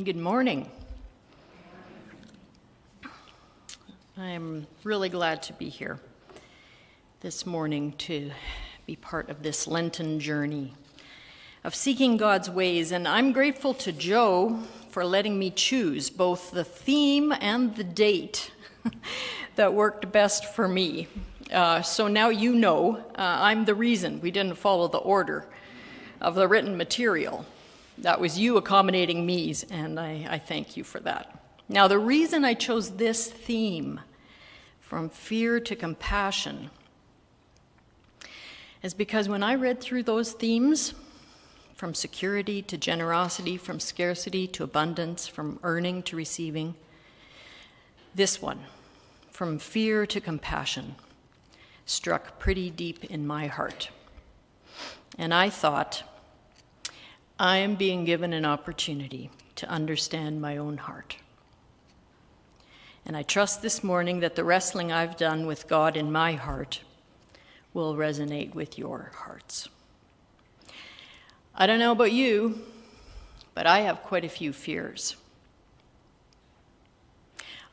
Good 0.00 0.16
morning. 0.16 0.70
I'm 4.16 4.66
really 4.84 5.10
glad 5.10 5.42
to 5.42 5.52
be 5.52 5.68
here 5.68 6.00
this 7.20 7.44
morning 7.44 7.92
to 7.98 8.30
be 8.86 8.96
part 8.96 9.28
of 9.28 9.42
this 9.42 9.66
Lenten 9.66 10.18
journey 10.18 10.72
of 11.62 11.74
seeking 11.74 12.16
God's 12.16 12.48
ways. 12.48 12.90
And 12.90 13.06
I'm 13.06 13.32
grateful 13.32 13.74
to 13.74 13.92
Joe 13.92 14.60
for 14.88 15.04
letting 15.04 15.38
me 15.38 15.50
choose 15.50 16.08
both 16.08 16.52
the 16.52 16.64
theme 16.64 17.30
and 17.30 17.76
the 17.76 17.84
date 17.84 18.50
that 19.56 19.74
worked 19.74 20.10
best 20.10 20.46
for 20.46 20.66
me. 20.66 21.06
Uh, 21.52 21.82
so 21.82 22.08
now 22.08 22.30
you 22.30 22.54
know 22.54 22.96
uh, 22.96 23.02
I'm 23.18 23.66
the 23.66 23.74
reason 23.74 24.22
we 24.22 24.30
didn't 24.30 24.56
follow 24.56 24.88
the 24.88 24.96
order 24.96 25.46
of 26.18 26.34
the 26.34 26.48
written 26.48 26.78
material. 26.78 27.44
That 27.98 28.20
was 28.20 28.38
you 28.38 28.56
accommodating 28.56 29.26
me, 29.26 29.54
and 29.70 30.00
I, 30.00 30.26
I 30.28 30.38
thank 30.38 30.76
you 30.76 30.84
for 30.84 31.00
that. 31.00 31.38
Now, 31.68 31.88
the 31.88 31.98
reason 31.98 32.44
I 32.44 32.54
chose 32.54 32.92
this 32.92 33.30
theme, 33.30 34.00
from 34.80 35.08
fear 35.08 35.60
to 35.60 35.76
compassion, 35.76 36.70
is 38.82 38.94
because 38.94 39.28
when 39.28 39.42
I 39.42 39.54
read 39.54 39.80
through 39.80 40.02
those 40.02 40.32
themes, 40.32 40.94
from 41.74 41.94
security 41.94 42.62
to 42.62 42.76
generosity, 42.76 43.56
from 43.56 43.80
scarcity 43.80 44.46
to 44.46 44.64
abundance, 44.64 45.26
from 45.26 45.58
earning 45.62 46.02
to 46.04 46.16
receiving, 46.16 46.74
this 48.14 48.40
one, 48.40 48.60
from 49.30 49.58
fear 49.58 50.06
to 50.06 50.20
compassion, 50.20 50.94
struck 51.86 52.38
pretty 52.38 52.70
deep 52.70 53.04
in 53.04 53.26
my 53.26 53.46
heart. 53.46 53.90
And 55.18 55.32
I 55.34 55.50
thought, 55.50 56.04
I 57.42 57.56
am 57.56 57.74
being 57.74 58.04
given 58.04 58.32
an 58.32 58.44
opportunity 58.44 59.28
to 59.56 59.68
understand 59.68 60.40
my 60.40 60.56
own 60.58 60.76
heart. 60.76 61.16
And 63.04 63.16
I 63.16 63.24
trust 63.24 63.62
this 63.62 63.82
morning 63.82 64.20
that 64.20 64.36
the 64.36 64.44
wrestling 64.44 64.92
I've 64.92 65.16
done 65.16 65.44
with 65.44 65.66
God 65.66 65.96
in 65.96 66.12
my 66.12 66.34
heart 66.34 66.82
will 67.74 67.96
resonate 67.96 68.54
with 68.54 68.78
your 68.78 69.10
hearts. 69.16 69.68
I 71.52 71.66
don't 71.66 71.80
know 71.80 71.90
about 71.90 72.12
you, 72.12 72.62
but 73.54 73.66
I 73.66 73.80
have 73.80 74.04
quite 74.04 74.24
a 74.24 74.28
few 74.28 74.52
fears. 74.52 75.16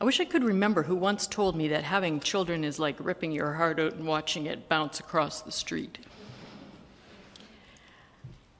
I 0.00 0.04
wish 0.04 0.18
I 0.18 0.24
could 0.24 0.42
remember 0.42 0.82
who 0.82 0.96
once 0.96 1.28
told 1.28 1.54
me 1.54 1.68
that 1.68 1.84
having 1.84 2.18
children 2.18 2.64
is 2.64 2.80
like 2.80 2.96
ripping 2.98 3.30
your 3.30 3.52
heart 3.52 3.78
out 3.78 3.92
and 3.92 4.04
watching 4.04 4.46
it 4.46 4.68
bounce 4.68 4.98
across 4.98 5.42
the 5.42 5.52
street. 5.52 6.00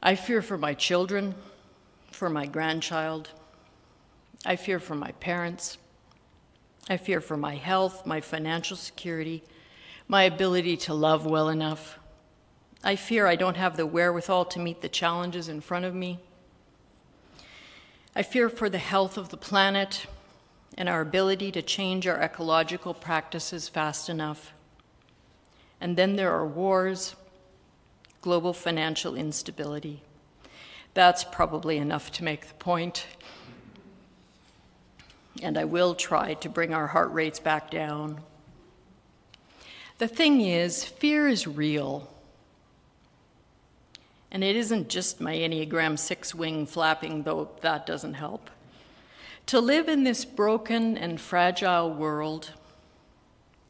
I 0.03 0.15
fear 0.15 0.41
for 0.41 0.57
my 0.57 0.73
children, 0.73 1.35
for 2.11 2.31
my 2.31 2.47
grandchild. 2.47 3.29
I 4.47 4.57
fear 4.57 4.79
for 4.79 4.95
my 4.95 5.13
parents. 5.13 5.77
I 6.89 6.97
fear 6.97 7.21
for 7.21 7.37
my 7.37 7.57
health, 7.57 8.07
my 8.07 8.23
financial 8.23 8.77
security, 8.77 9.43
my 10.09 10.23
ability 10.23 10.79
to 10.79 10.95
love 10.95 11.27
well 11.27 11.51
enough. 11.51 11.99
I 12.83 12.97
fear 12.97 13.27
I 13.27 13.37
don't 13.37 13.59
have 13.59 13.77
the 13.77 13.87
wherewithal 13.87 14.47
to 14.47 14.59
meet 14.59 14.81
the 14.81 14.89
challenges 14.89 15.49
in 15.49 15.61
front 15.61 15.85
of 15.85 15.95
me. 15.95 16.19
I 18.17 18.23
fear 18.23 18.49
for 18.49 18.71
the 18.71 18.79
health 18.79 19.19
of 19.19 19.29
the 19.29 19.37
planet 19.37 20.07
and 20.79 20.89
our 20.89 21.03
ability 21.03 21.53
to 21.53 21.63
change 21.63 22.07
our 22.07 22.21
ecological 22.21 22.95
practices 22.95 23.69
fast 23.69 24.09
enough. 24.09 24.55
And 25.79 25.97
then 25.97 26.17
there 26.17 26.33
are 26.33 26.47
wars 26.47 27.15
global 28.21 28.53
financial 28.53 29.15
instability. 29.15 30.03
That's 30.95 31.25
probably 31.25 31.79
enough 31.79 32.11
to 32.13 32.25
make 32.25 32.49
the 32.49 32.55
point. 32.55 33.07
And 35.43 35.57
I 35.57 35.65
will 35.65 35.95
try 35.95 36.35
to 36.35 36.49
bring 36.49 36.75
our 36.75 36.89
heart 36.89 37.13
rates 37.13 37.39
back 37.39 37.71
down. 37.71 38.21
The 39.99 40.09
thing 40.09 40.41
is, 40.41 40.85
fear 40.85 41.29
is 41.29 41.47
real. 41.47 42.13
And 44.31 44.45
it 44.45 44.57
isn't 44.57 44.89
just 44.89 45.21
my 45.21 45.35
Enneagram 45.35 45.99
six 45.99 46.35
wing 46.35 46.67
flapping, 46.67 47.23
though 47.23 47.51
that 47.63 47.87
doesn't 47.87 48.15
help. 48.15 48.51
To 49.47 49.61
live 49.61 49.89
in 49.89 50.05
this 50.05 50.25
broken 50.25 50.97
and 50.97 51.21
fragile 51.21 51.93
world, 51.93 52.53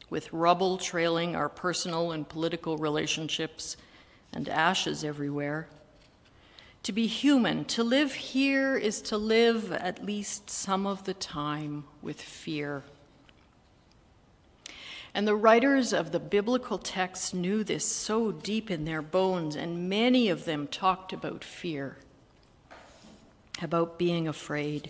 with 0.09 0.31
rubble 0.33 0.77
trailing 0.77 1.35
our 1.35 1.49
personal 1.49 2.11
and 2.11 2.27
political 2.27 2.77
relationships, 2.77 3.77
and 4.33 4.47
ashes 4.49 5.03
everywhere. 5.03 5.67
To 6.83 6.91
be 6.91 7.05
human, 7.05 7.65
to 7.65 7.83
live 7.83 8.13
here, 8.13 8.75
is 8.75 9.01
to 9.03 9.17
live 9.17 9.71
at 9.71 10.03
least 10.03 10.49
some 10.49 10.87
of 10.87 11.03
the 11.03 11.13
time 11.13 11.83
with 12.01 12.19
fear. 12.19 12.83
And 15.13 15.27
the 15.27 15.35
writers 15.35 15.93
of 15.93 16.11
the 16.11 16.19
biblical 16.19 16.77
texts 16.77 17.33
knew 17.33 17.63
this 17.63 17.85
so 17.85 18.31
deep 18.31 18.71
in 18.71 18.85
their 18.85 19.01
bones, 19.01 19.55
and 19.55 19.89
many 19.89 20.29
of 20.29 20.45
them 20.45 20.67
talked 20.67 21.13
about 21.13 21.43
fear, 21.43 21.97
about 23.61 23.99
being 23.99 24.27
afraid. 24.27 24.89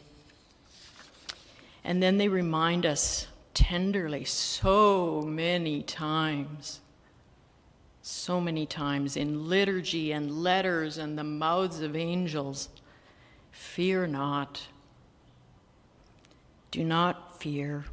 And 1.84 2.02
then 2.02 2.18
they 2.18 2.28
remind 2.28 2.86
us 2.86 3.28
tenderly 3.54 4.24
so 4.24 5.24
many 5.24 5.82
times 5.82 6.80
so 8.12 8.42
many 8.42 8.66
times 8.66 9.16
in 9.16 9.48
liturgy 9.48 10.12
and 10.12 10.44
letters 10.44 10.98
and 10.98 11.18
the 11.18 11.24
mouths 11.24 11.80
of 11.82 11.96
angels 11.96 12.70
fear 13.52 14.06
not. 14.06 14.68
Do 16.72 16.84
not 16.84 17.40
fear. 17.40 17.86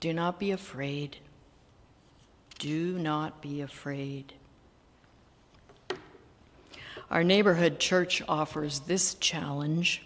Do 0.00 0.12
not 0.12 0.38
be 0.38 0.50
afraid. 0.50 1.18
Do 2.58 2.98
not 2.98 3.42
be 3.42 3.60
afraid. 3.60 4.32
Our 7.10 7.22
neighborhood 7.22 7.78
church 7.78 8.22
offers 8.26 8.80
this 8.80 9.14
challenge 9.14 10.02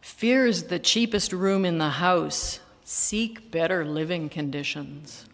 Fear 0.00 0.46
is 0.46 0.64
the 0.64 0.78
cheapest 0.78 1.32
room 1.32 1.64
in 1.64 1.78
the 1.78 1.90
house. 1.90 2.60
Seek 2.84 3.50
better 3.50 3.84
living 3.84 4.28
conditions. 4.28 5.26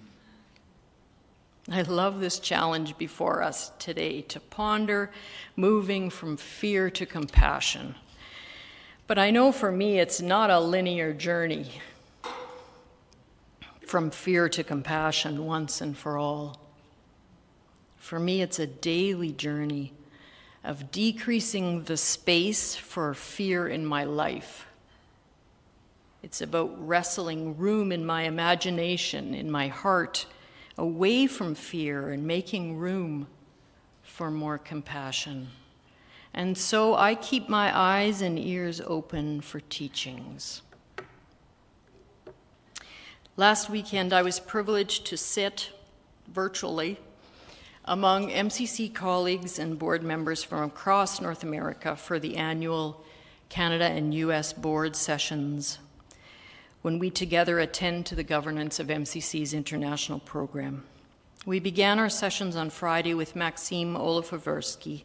I 1.70 1.82
love 1.82 2.18
this 2.18 2.40
challenge 2.40 2.98
before 2.98 3.40
us 3.42 3.70
today 3.78 4.22
to 4.22 4.40
ponder 4.40 5.12
moving 5.54 6.10
from 6.10 6.36
fear 6.36 6.90
to 6.90 7.06
compassion. 7.06 7.94
But 9.06 9.18
I 9.18 9.30
know 9.30 9.52
for 9.52 9.70
me 9.70 10.00
it's 10.00 10.20
not 10.20 10.50
a 10.50 10.58
linear 10.58 11.12
journey 11.12 11.70
from 13.86 14.10
fear 14.10 14.48
to 14.48 14.64
compassion 14.64 15.46
once 15.46 15.80
and 15.80 15.96
for 15.96 16.18
all. 16.18 16.58
For 17.96 18.18
me, 18.18 18.42
it's 18.42 18.58
a 18.58 18.66
daily 18.66 19.30
journey 19.30 19.92
of 20.64 20.90
decreasing 20.90 21.84
the 21.84 21.96
space 21.96 22.74
for 22.74 23.14
fear 23.14 23.68
in 23.68 23.86
my 23.86 24.02
life. 24.02 24.66
It's 26.22 26.40
about 26.40 26.88
wrestling 26.88 27.56
room 27.56 27.92
in 27.92 28.04
my 28.04 28.22
imagination, 28.22 29.34
in 29.34 29.50
my 29.50 29.68
heart 29.68 30.26
away 30.78 31.26
from 31.26 31.54
fear 31.54 32.10
and 32.10 32.26
making 32.26 32.76
room 32.76 33.26
for 34.02 34.30
more 34.30 34.58
compassion. 34.58 35.48
And 36.34 36.56
so 36.56 36.94
I 36.94 37.14
keep 37.14 37.48
my 37.48 37.76
eyes 37.76 38.22
and 38.22 38.38
ears 38.38 38.80
open 38.80 39.40
for 39.40 39.60
teachings. 39.60 40.62
Last 43.36 43.70
weekend, 43.70 44.12
I 44.12 44.22
was 44.22 44.40
privileged 44.40 45.06
to 45.06 45.16
sit 45.16 45.70
virtually 46.28 46.98
among 47.84 48.30
MCC 48.30 48.92
colleagues 48.94 49.58
and 49.58 49.78
board 49.78 50.02
members 50.02 50.44
from 50.44 50.62
across 50.62 51.20
North 51.20 51.42
America 51.42 51.96
for 51.96 52.18
the 52.18 52.36
annual 52.36 53.02
Canada 53.48 53.84
and 53.84 54.14
US 54.14 54.52
board 54.52 54.96
sessions 54.96 55.78
when 56.82 56.98
we 56.98 57.10
together 57.10 57.60
attend 57.60 58.04
to 58.06 58.16
the 58.16 58.24
governance 58.24 58.80
of 58.80 58.88
MCC's 58.88 59.54
international 59.54 60.18
program. 60.18 60.84
We 61.46 61.60
began 61.60 62.00
our 62.00 62.08
sessions 62.08 62.56
on 62.56 62.70
Friday 62.70 63.14
with 63.14 63.36
Maxim 63.36 63.94
Olifoversky, 63.94 65.04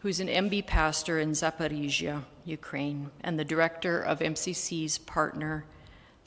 who's 0.00 0.20
an 0.20 0.28
MB 0.28 0.66
pastor 0.66 1.18
in 1.18 1.30
Zaporizhia, 1.30 2.24
Ukraine, 2.44 3.10
and 3.22 3.38
the 3.38 3.44
director 3.44 3.98
of 3.98 4.18
MCC's 4.18 4.98
partner, 4.98 5.64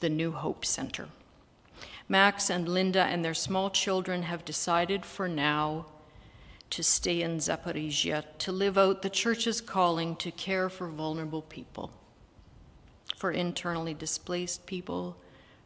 the 0.00 0.08
New 0.08 0.32
Hope 0.32 0.64
Center. 0.64 1.08
Max 2.08 2.50
and 2.50 2.68
Linda 2.68 3.04
and 3.04 3.24
their 3.24 3.34
small 3.34 3.70
children 3.70 4.22
have 4.22 4.44
decided 4.44 5.04
for 5.04 5.28
now 5.28 5.86
to 6.70 6.82
stay 6.82 7.22
in 7.22 7.38
Zaporizhia 7.38 8.24
to 8.38 8.50
live 8.50 8.76
out 8.76 9.02
the 9.02 9.10
church's 9.10 9.60
calling 9.60 10.16
to 10.16 10.32
care 10.32 10.68
for 10.68 10.88
vulnerable 10.88 11.42
people 11.42 11.92
for 13.18 13.32
internally 13.32 13.94
displaced 13.94 14.64
people, 14.64 15.16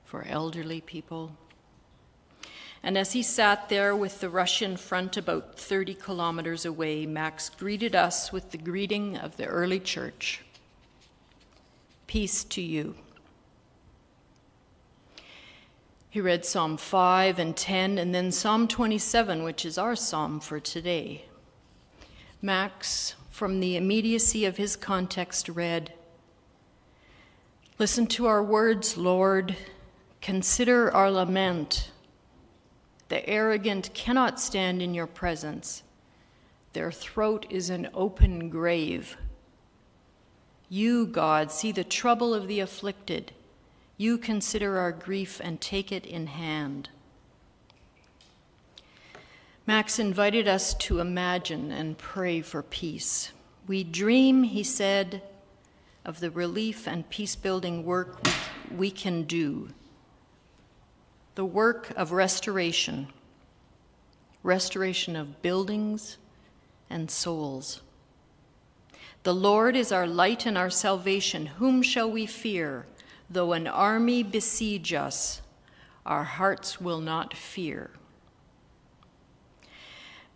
for 0.05 0.25
elderly 0.27 0.81
people. 0.81 1.37
And 2.83 2.97
as 2.97 3.13
he 3.13 3.23
sat 3.23 3.69
there 3.69 3.95
with 3.95 4.21
the 4.21 4.31
Russian 4.31 4.79
front 4.79 5.19
about 5.19 5.59
30 5.59 5.95
kilometers 5.95 6.65
away, 6.65 7.05
Max 7.05 7.51
greeted 7.51 7.95
us 7.95 8.33
with 8.33 8.53
the 8.53 8.59
greeting 8.59 9.19
of 9.19 9.37
the 9.37 9.47
early 9.47 9.79
church 9.79 10.41
Peace 12.07 12.45
to 12.45 12.61
you. 12.61 12.95
He 16.11 16.21
read 16.21 16.45
Psalm 16.45 16.77
5 16.77 17.39
and 17.39 17.57
10, 17.57 17.97
and 17.97 18.15
then 18.15 18.33
Psalm 18.33 18.69
27, 18.69 19.43
which 19.43 19.65
is 19.65 19.79
our 19.79 19.97
psalm 19.97 20.41
for 20.41 20.61
today. 20.61 21.25
Max, 22.43 23.15
from 23.31 23.61
the 23.61 23.77
immediacy 23.77 24.45
of 24.45 24.59
his 24.59 24.77
context, 24.77 25.49
read 25.49 25.95
Listen 27.83 28.07
to 28.07 28.27
our 28.27 28.45
words, 28.45 28.97
Lord. 28.97 29.57
Consider 30.21 30.95
our 30.95 31.11
lament. 31.11 31.91
The 33.09 33.29
arrogant 33.29 33.93
cannot 33.93 34.39
stand 34.39 34.81
in 34.81 34.95
your 34.95 35.09
presence, 35.09 35.83
their 36.75 36.93
throat 36.93 37.45
is 37.51 37.71
an 37.71 37.89
open 37.93 38.51
grave. 38.51 39.17
You, 40.69 41.07
God, 41.07 41.51
see 41.51 41.73
the 41.73 41.83
trouble 41.83 42.33
of 42.33 42.47
the 42.47 42.61
afflicted 42.61 43.33
you 43.97 44.17
consider 44.17 44.79
our 44.79 44.93
grief 44.93 45.41
and 45.43 45.61
take 45.61 45.91
it 45.91 46.07
in 46.07 46.29
hand. 46.29 46.89
Max 49.67 49.99
invited 49.99 50.47
us 50.47 50.73
to 50.75 51.01
imagine 51.01 51.73
and 51.73 51.99
pray 51.99 52.43
for 52.43 52.63
peace. 52.63 53.33
We 53.67 53.83
dream, 53.83 54.45
he 54.45 54.63
said, 54.63 55.21
of 56.05 56.21
the 56.21 56.31
relief 56.31 56.87
and 56.87 57.09
peace 57.11 57.37
building 57.37 57.85
work 57.85 58.27
we, 58.71 58.91
can 58.91 59.23
do. 59.25 59.69
The 61.35 61.45
work 61.45 61.93
of 61.97 62.13
restoration, 62.13 63.09
restoration 64.43 65.15
of 65.15 65.43
buildings 65.43 66.19
and 66.91 67.11
souls. 67.11 67.83
The 69.23 69.35
Lord 69.35 69.77
is 69.77 69.93
our 69.93 70.07
light 70.07 70.47
and 70.47 70.59
our 70.59 70.71
salvation. 70.71 71.47
Whom 71.47 71.83
shall 71.83 72.11
we 72.11 72.27
fear? 72.27 72.87
Though 73.31 73.53
an 73.53 73.67
army 73.67 74.23
besiege 74.23 74.93
us, 74.93 75.43
our 76.05 76.25
hearts 76.25 76.81
will 76.81 77.01
not 77.01 77.35
fear. 77.35 77.91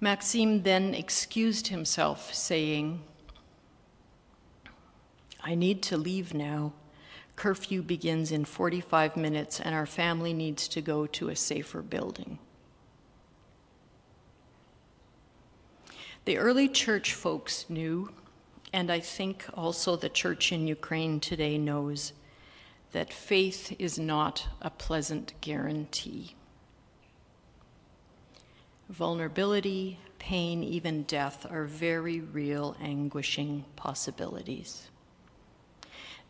Maxime 0.00 0.62
then 0.62 0.94
excused 0.94 1.68
himself, 1.68 2.32
saying, 2.32 3.02
I 5.46 5.54
need 5.54 5.80
to 5.82 5.96
leave 5.96 6.34
now. 6.34 6.72
Curfew 7.36 7.82
begins 7.82 8.32
in 8.32 8.44
45 8.44 9.16
minutes, 9.16 9.60
and 9.60 9.76
our 9.76 9.86
family 9.86 10.32
needs 10.32 10.66
to 10.66 10.80
go 10.80 11.06
to 11.06 11.28
a 11.28 11.36
safer 11.36 11.82
building. 11.82 12.40
The 16.24 16.38
early 16.38 16.68
church 16.68 17.14
folks 17.14 17.70
knew, 17.70 18.10
and 18.72 18.90
I 18.90 18.98
think 18.98 19.46
also 19.54 19.94
the 19.94 20.08
church 20.08 20.50
in 20.50 20.66
Ukraine 20.66 21.20
today 21.20 21.58
knows 21.58 22.12
that 22.90 23.12
faith 23.12 23.76
is 23.78 24.00
not 24.00 24.48
a 24.60 24.70
pleasant 24.70 25.34
guarantee. 25.40 26.34
Vulnerability, 28.88 30.00
pain, 30.18 30.64
even 30.64 31.04
death 31.04 31.46
are 31.48 31.66
very 31.66 32.18
real, 32.18 32.76
anguishing 32.80 33.64
possibilities. 33.76 34.88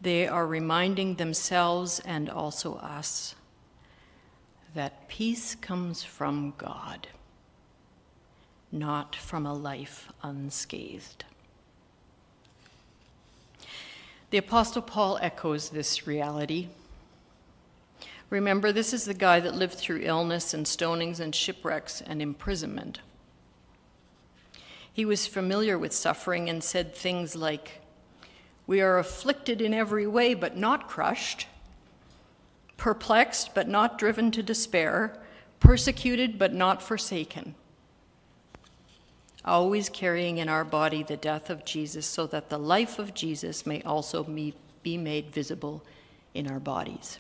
They 0.01 0.29
are 0.29 0.47
reminding 0.47 1.15
themselves 1.15 2.01
and 2.01 2.29
also 2.29 2.77
us 2.77 3.35
that 4.75 5.09
peace 5.09 5.55
comes 5.55 6.03
from 6.03 6.53
God, 6.59 7.09
not 8.71 9.17
from 9.17 9.47
a 9.47 9.55
life 9.55 10.13
unscathed. 10.23 11.25
The 14.31 14.39
Apostle 14.39 14.83
Paul 14.83 15.19
echoes 15.23 15.71
this 15.71 16.07
reality. 16.07 16.69
Remember, 18.29 18.73
this 18.73 18.93
is 18.93 19.05
the 19.05 19.15
guy 19.15 19.41
that 19.41 19.55
lived 19.55 19.75
through 19.75 20.01
illness 20.03 20.53
and 20.53 20.67
stonings 20.67 21.21
and 21.21 21.35
shipwrecks 21.35 22.01
and 22.01 22.21
imprisonment. 22.21 23.01
He 24.93 25.05
was 25.05 25.27
familiar 25.27 25.79
with 25.79 25.93
suffering 25.93 26.51
and 26.51 26.63
said 26.63 26.95
things 26.95 27.37
like, 27.37 27.83
We 28.67 28.81
are 28.81 28.99
afflicted 28.99 29.61
in 29.61 29.73
every 29.73 30.07
way, 30.07 30.35
but 30.35 30.57
not 30.57 30.89
crushed, 30.89 31.47
perplexed, 32.77 33.55
but 33.55 33.69
not 33.69 33.99
driven 33.99 34.31
to 34.33 34.43
despair, 34.43 35.17
persecuted, 35.61 36.39
but 36.39 36.53
not 36.53 36.83
forsaken 36.83 37.55
always 39.47 39.89
carrying 39.89 40.39
in 40.39 40.49
our 40.49 40.65
body 40.65 41.03
the 41.03 41.17
death 41.17 41.49
of 41.49 41.65
Jesus, 41.65 42.05
so 42.05 42.27
that 42.27 42.49
the 42.49 42.59
life 42.59 42.99
of 42.99 43.15
Jesus 43.15 43.65
may 43.65 43.81
also 43.83 44.25
be 44.25 44.99
made 44.99 45.31
visible 45.31 45.85
in 46.35 46.51
our 46.51 46.59
bodies. 46.59 47.19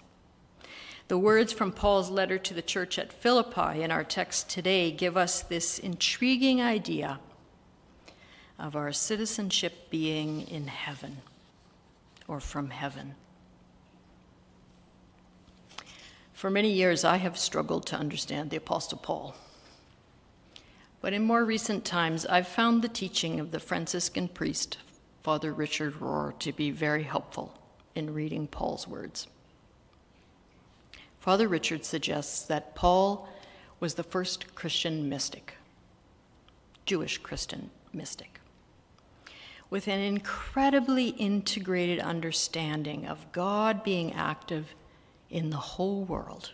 The 1.08 1.18
words 1.18 1.52
from 1.52 1.70
Paul's 1.70 2.10
letter 2.10 2.36
to 2.36 2.52
the 2.52 2.62
church 2.62 2.98
at 2.98 3.12
Philippi 3.12 3.82
in 3.82 3.92
our 3.92 4.02
text 4.02 4.50
today 4.50 4.90
give 4.90 5.16
us 5.16 5.40
this 5.42 5.78
intriguing 5.78 6.60
idea 6.60 7.20
of 8.58 8.74
our 8.74 8.92
citizenship 8.92 9.88
being 9.88 10.48
in 10.48 10.66
heaven 10.66 11.18
or 12.28 12.40
from 12.40 12.70
heaven. 12.70 13.14
For 16.32 16.50
many 16.50 16.70
years, 16.70 17.04
I 17.04 17.16
have 17.16 17.38
struggled 17.38 17.86
to 17.86 17.96
understand 17.96 18.50
the 18.50 18.58
Apostle 18.58 18.98
Paul. 18.98 19.34
But 21.00 21.12
in 21.12 21.22
more 21.22 21.44
recent 21.44 21.84
times, 21.84 22.26
I've 22.26 22.48
found 22.48 22.82
the 22.82 22.88
teaching 22.88 23.40
of 23.40 23.52
the 23.52 23.60
Franciscan 23.60 24.28
priest, 24.28 24.78
Father 25.22 25.52
Richard 25.52 25.94
Rohr, 25.94 26.38
to 26.40 26.52
be 26.52 26.70
very 26.70 27.04
helpful 27.04 27.58
in 27.94 28.12
reading 28.12 28.46
Paul's 28.46 28.86
words. 28.86 29.26
Father 31.20 31.48
Richard 31.48 31.84
suggests 31.84 32.42
that 32.46 32.74
Paul 32.74 33.28
was 33.80 33.94
the 33.94 34.02
first 34.02 34.54
Christian 34.54 35.08
mystic, 35.08 35.54
Jewish 36.84 37.18
Christian 37.18 37.70
mystic, 37.92 38.40
with 39.68 39.88
an 39.88 40.00
incredibly 40.00 41.08
integrated 41.08 41.98
understanding 42.00 43.06
of 43.06 43.30
God 43.32 43.82
being 43.82 44.12
active 44.12 44.74
in 45.28 45.50
the 45.50 45.56
whole 45.56 46.04
world 46.04 46.52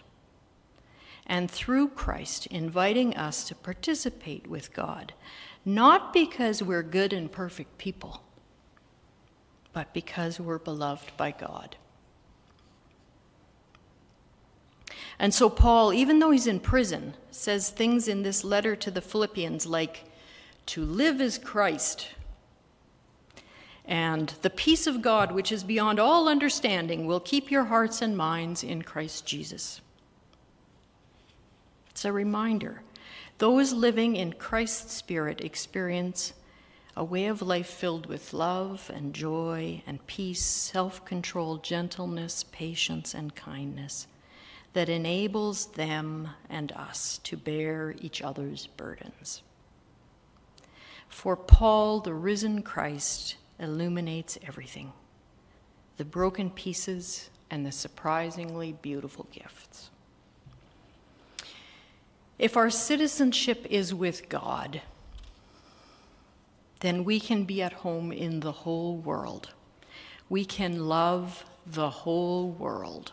and 1.27 1.51
through 1.51 1.89
Christ, 1.89 2.47
inviting 2.47 3.17
us 3.17 3.45
to 3.45 3.55
participate 3.55 4.47
with 4.49 4.73
God, 4.73 5.13
not 5.65 6.13
because 6.13 6.63
we're 6.63 6.83
good 6.83 7.13
and 7.13 7.31
perfect 7.31 7.79
people, 7.79 8.23
but 9.73 9.95
because 9.95 10.41
we're 10.41 10.59
beloved 10.59 11.17
by 11.17 11.31
God. 11.31 11.77
And 15.19 15.33
so, 15.33 15.49
Paul, 15.49 15.93
even 15.93 16.19
though 16.19 16.33
he's 16.33 16.49
in 16.49 16.59
prison, 16.59 17.15
says 17.31 17.71
things 17.71 18.09
in 18.09 18.25
this 18.25 18.43
letter 18.43 18.75
to 18.77 18.91
the 18.91 19.01
Philippians 19.01 19.67
like, 19.67 20.05
to 20.67 20.85
live 20.85 21.21
is 21.21 21.39
Christ, 21.39 22.09
and 23.93 24.33
the 24.41 24.49
peace 24.49 24.87
of 24.87 25.03
God, 25.03 25.33
which 25.33 25.53
is 25.53 25.63
beyond 25.63 26.01
all 26.01 26.27
understanding, 26.27 27.07
will 27.07 27.21
keep 27.21 27.51
your 27.51 27.65
hearts 27.65 28.01
and 28.01 28.17
minds 28.17 28.65
in 28.65 28.81
Christ 28.81 29.27
Jesus. 29.27 29.83
It's 31.91 32.07
a 32.07 32.11
reminder. 32.11 32.81
Those 33.37 33.75
living 33.75 34.17
in 34.17 34.33
Christ's 34.33 34.95
Spirit 34.95 35.43
experience 35.43 36.33
a 36.97 37.05
way 37.05 37.27
of 37.27 37.43
life 37.43 37.67
filled 37.67 38.07
with 38.07 38.33
love 38.33 38.91
and 38.95 39.13
joy 39.13 39.83
and 39.87 40.07
peace, 40.07 40.43
self 40.43 41.05
control, 41.05 41.59
gentleness, 41.59 42.47
patience, 42.51 43.13
and 43.13 43.35
kindness 43.35 44.07
that 44.73 44.89
enables 44.89 45.67
them 45.67 46.31
and 46.49 46.73
us 46.73 47.21
to 47.25 47.37
bear 47.37 47.95
each 48.01 48.23
other's 48.23 48.69
burdens. 48.69 49.43
For 51.11 51.37
Paul, 51.37 52.01
the 52.01 52.15
risen 52.15 52.63
Christ 52.63 53.37
illuminates 53.59 54.39
everything 54.47 54.93
the 55.99 56.05
broken 56.05 56.51
pieces 56.51 57.31
and 57.51 57.67
the 57.67 57.71
surprisingly 57.71 58.73
beautiful 58.81 59.27
gifts. 59.31 59.91
If 62.39 62.57
our 62.57 62.71
citizenship 62.71 63.67
is 63.69 63.95
with 63.95 64.29
God, 64.29 64.81
then 66.81 67.05
we 67.05 67.21
can 67.21 67.45
be 67.45 67.63
at 67.63 67.73
home 67.73 68.11
in 68.11 68.41
the 68.41 68.53
whole 68.53 68.97
world. 68.97 69.51
We 70.29 70.45
can 70.45 70.89
love 70.89 71.45
the 71.67 71.91
whole 71.91 72.51
world, 72.51 73.13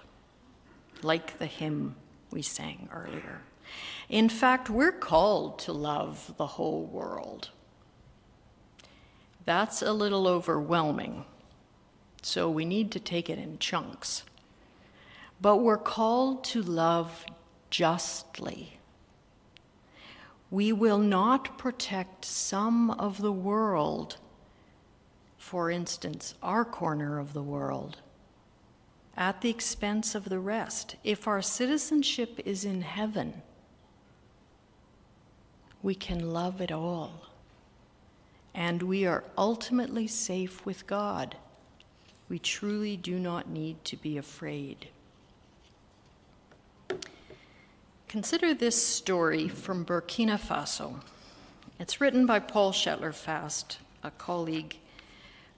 like 1.04 1.38
the 1.38 1.46
hymn 1.46 1.96
we 2.32 2.42
sang 2.42 2.90
earlier. 2.92 3.42
In 4.08 4.30
fact, 4.30 4.70
we're 4.70 4.92
called 4.92 5.60
to 5.60 5.74
love 5.74 6.34
the 6.38 6.48
whole 6.48 6.86
world. 6.86 7.50
That's 9.50 9.82
a 9.82 9.94
little 9.94 10.28
overwhelming, 10.28 11.26
so 12.22 12.50
we 12.50 12.66
need 12.66 12.92
to 12.92 13.00
take 13.00 13.32
it 13.32 13.40
in 13.40 13.58
chunks. 13.58 14.24
But 15.42 15.58
we're 15.58 15.78
called 15.78 16.44
to 16.46 16.62
love 16.62 17.26
justly 17.72 18.80
we 20.52 20.74
will 20.74 20.98
not 20.98 21.58
protect 21.58 22.26
some 22.26 22.90
of 22.92 23.22
the 23.22 23.32
world, 23.32 24.18
for 25.38 25.70
instance, 25.70 26.34
our 26.42 26.66
corner 26.66 27.20
of 27.20 27.34
the 27.34 27.44
world, 27.44 27.98
at 29.16 29.42
the 29.42 29.50
expense 29.50 30.16
of 30.16 30.26
the 30.26 30.40
rest. 30.40 30.96
If 31.04 31.28
our 31.28 31.42
citizenship 31.42 32.40
is 32.46 32.66
in 32.66 32.82
heaven, 32.82 33.42
we 35.84 35.94
can 35.94 36.34
love 36.34 36.62
it 36.62 36.72
all. 36.72 37.29
And 38.60 38.84
we 38.84 39.06
are 39.06 39.24
ultimately 39.38 40.06
safe 40.06 40.66
with 40.66 40.86
God. 40.86 41.38
We 42.28 42.40
truly 42.40 42.98
do 42.98 43.18
not 43.18 43.48
need 43.48 43.86
to 43.86 43.96
be 43.96 44.18
afraid. 44.18 44.90
Consider 48.10 48.54
this 48.54 48.76
story 48.86 49.48
from 49.48 49.86
Burkina 49.86 50.38
Faso. 50.38 51.00
It's 51.80 52.02
written 52.02 52.26
by 52.26 52.40
Paul 52.40 52.74
Shetler 52.74 53.14
Fast, 53.14 53.80
a 54.04 54.12
colleague 54.12 54.76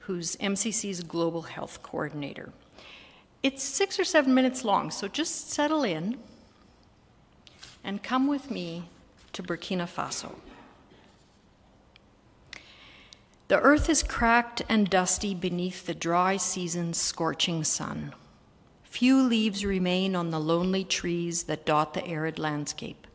who's 0.02 0.36
MCC's 0.36 1.02
global 1.02 1.42
health 1.42 1.82
coordinator. 1.82 2.54
It's 3.42 3.64
six 3.64 4.00
or 4.00 4.04
seven 4.04 4.36
minutes 4.36 4.64
long, 4.64 4.92
so 4.92 5.08
just 5.08 5.50
settle 5.50 5.84
in 5.84 6.20
and 7.84 8.04
come 8.04 8.28
with 8.28 8.52
me 8.52 8.84
to 9.34 9.42
Burkina 9.42 9.88
Faso. 9.88 10.36
The 13.52 13.60
earth 13.60 13.90
is 13.90 14.02
cracked 14.02 14.62
and 14.70 14.90
dusty 14.90 15.36
beneath 15.36 15.86
the 15.86 15.94
dry 15.94 16.38
season's 16.38 16.98
scorching 16.98 17.66
sun. 17.66 18.14
Few 18.82 19.22
leaves 19.22 19.66
remain 19.66 20.16
on 20.16 20.30
the 20.30 20.40
lonely 20.40 20.86
trees 20.86 21.44
that 21.44 21.66
dot 21.66 21.94
the 21.94 22.08
arid 22.08 22.40
landscape. 22.40 23.06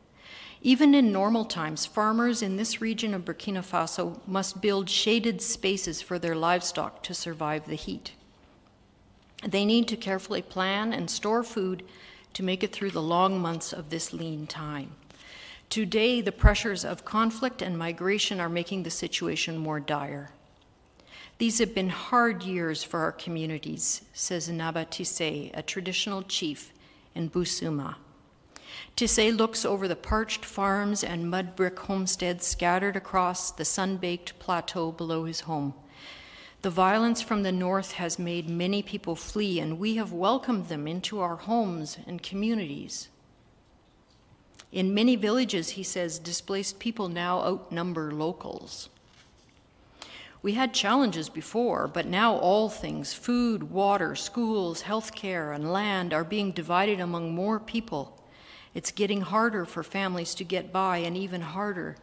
Even 0.60 0.94
in 0.94 1.10
normal 1.10 1.46
times, 1.46 1.86
farmers 1.86 2.42
in 2.42 2.56
this 2.56 2.82
region 2.82 3.14
of 3.14 3.24
Burkina 3.24 3.64
Faso 3.64 4.20
must 4.26 4.60
build 4.60 4.90
shaded 4.90 5.40
spaces 5.40 6.02
for 6.02 6.18
their 6.18 6.36
livestock 6.36 7.02
to 7.04 7.14
survive 7.14 7.64
the 7.64 7.74
heat. 7.74 8.12
They 9.42 9.64
need 9.64 9.88
to 9.88 9.96
carefully 9.96 10.42
plan 10.42 10.92
and 10.92 11.10
store 11.10 11.44
food 11.44 11.82
to 12.34 12.42
make 12.42 12.62
it 12.62 12.74
through 12.74 12.90
the 12.90 13.00
long 13.00 13.40
months 13.40 13.72
of 13.72 13.88
this 13.88 14.12
lean 14.12 14.46
time. 14.46 14.96
Today, 15.68 16.20
the 16.20 16.32
pressures 16.32 16.84
of 16.84 17.04
conflict 17.04 17.60
and 17.60 17.78
migration 17.78 18.40
are 18.40 18.48
making 18.48 18.82
the 18.82 18.90
situation 18.90 19.58
more 19.58 19.80
dire. 19.80 20.30
These 21.38 21.58
have 21.58 21.74
been 21.74 21.90
hard 21.90 22.44
years 22.44 22.82
for 22.82 23.00
our 23.00 23.12
communities, 23.12 24.02
says 24.14 24.48
Naba 24.48 24.86
Tisse, 24.86 25.50
a 25.52 25.62
traditional 25.66 26.22
chief 26.22 26.72
in 27.14 27.28
Boussouma. 27.28 27.96
Tisse 28.94 29.32
looks 29.32 29.64
over 29.64 29.86
the 29.86 29.96
parched 29.96 30.44
farms 30.44 31.04
and 31.04 31.30
mud 31.30 31.54
brick 31.54 31.78
homesteads 31.78 32.46
scattered 32.46 32.96
across 32.96 33.50
the 33.50 33.64
sun 33.64 33.98
baked 33.98 34.38
plateau 34.38 34.92
below 34.92 35.24
his 35.24 35.40
home. 35.40 35.74
The 36.62 36.70
violence 36.70 37.20
from 37.20 37.42
the 37.42 37.52
north 37.52 37.92
has 37.92 38.18
made 38.18 38.48
many 38.48 38.82
people 38.82 39.14
flee, 39.14 39.60
and 39.60 39.78
we 39.78 39.96
have 39.96 40.12
welcomed 40.12 40.68
them 40.68 40.88
into 40.88 41.20
our 41.20 41.36
homes 41.36 41.98
and 42.06 42.22
communities. 42.22 43.08
In 44.76 44.92
many 44.92 45.16
villages, 45.16 45.70
he 45.70 45.82
says, 45.82 46.18
displaced 46.18 46.78
people 46.78 47.08
now 47.08 47.40
outnumber 47.40 48.12
locals. 48.12 48.90
We 50.42 50.52
had 50.52 50.74
challenges 50.74 51.30
before, 51.30 51.88
but 51.88 52.04
now 52.04 52.36
all 52.36 52.68
things 52.68 53.14
food, 53.14 53.70
water, 53.70 54.14
schools, 54.14 54.82
health 54.82 55.14
care, 55.14 55.52
and 55.52 55.72
land 55.72 56.12
are 56.12 56.24
being 56.24 56.52
divided 56.52 57.00
among 57.00 57.34
more 57.34 57.58
people. 57.58 58.22
It's 58.74 58.90
getting 58.90 59.22
harder 59.22 59.64
for 59.64 59.82
families 59.82 60.34
to 60.34 60.44
get 60.44 60.74
by 60.74 60.98
and 60.98 61.16
even 61.16 61.40
harder 61.40 61.96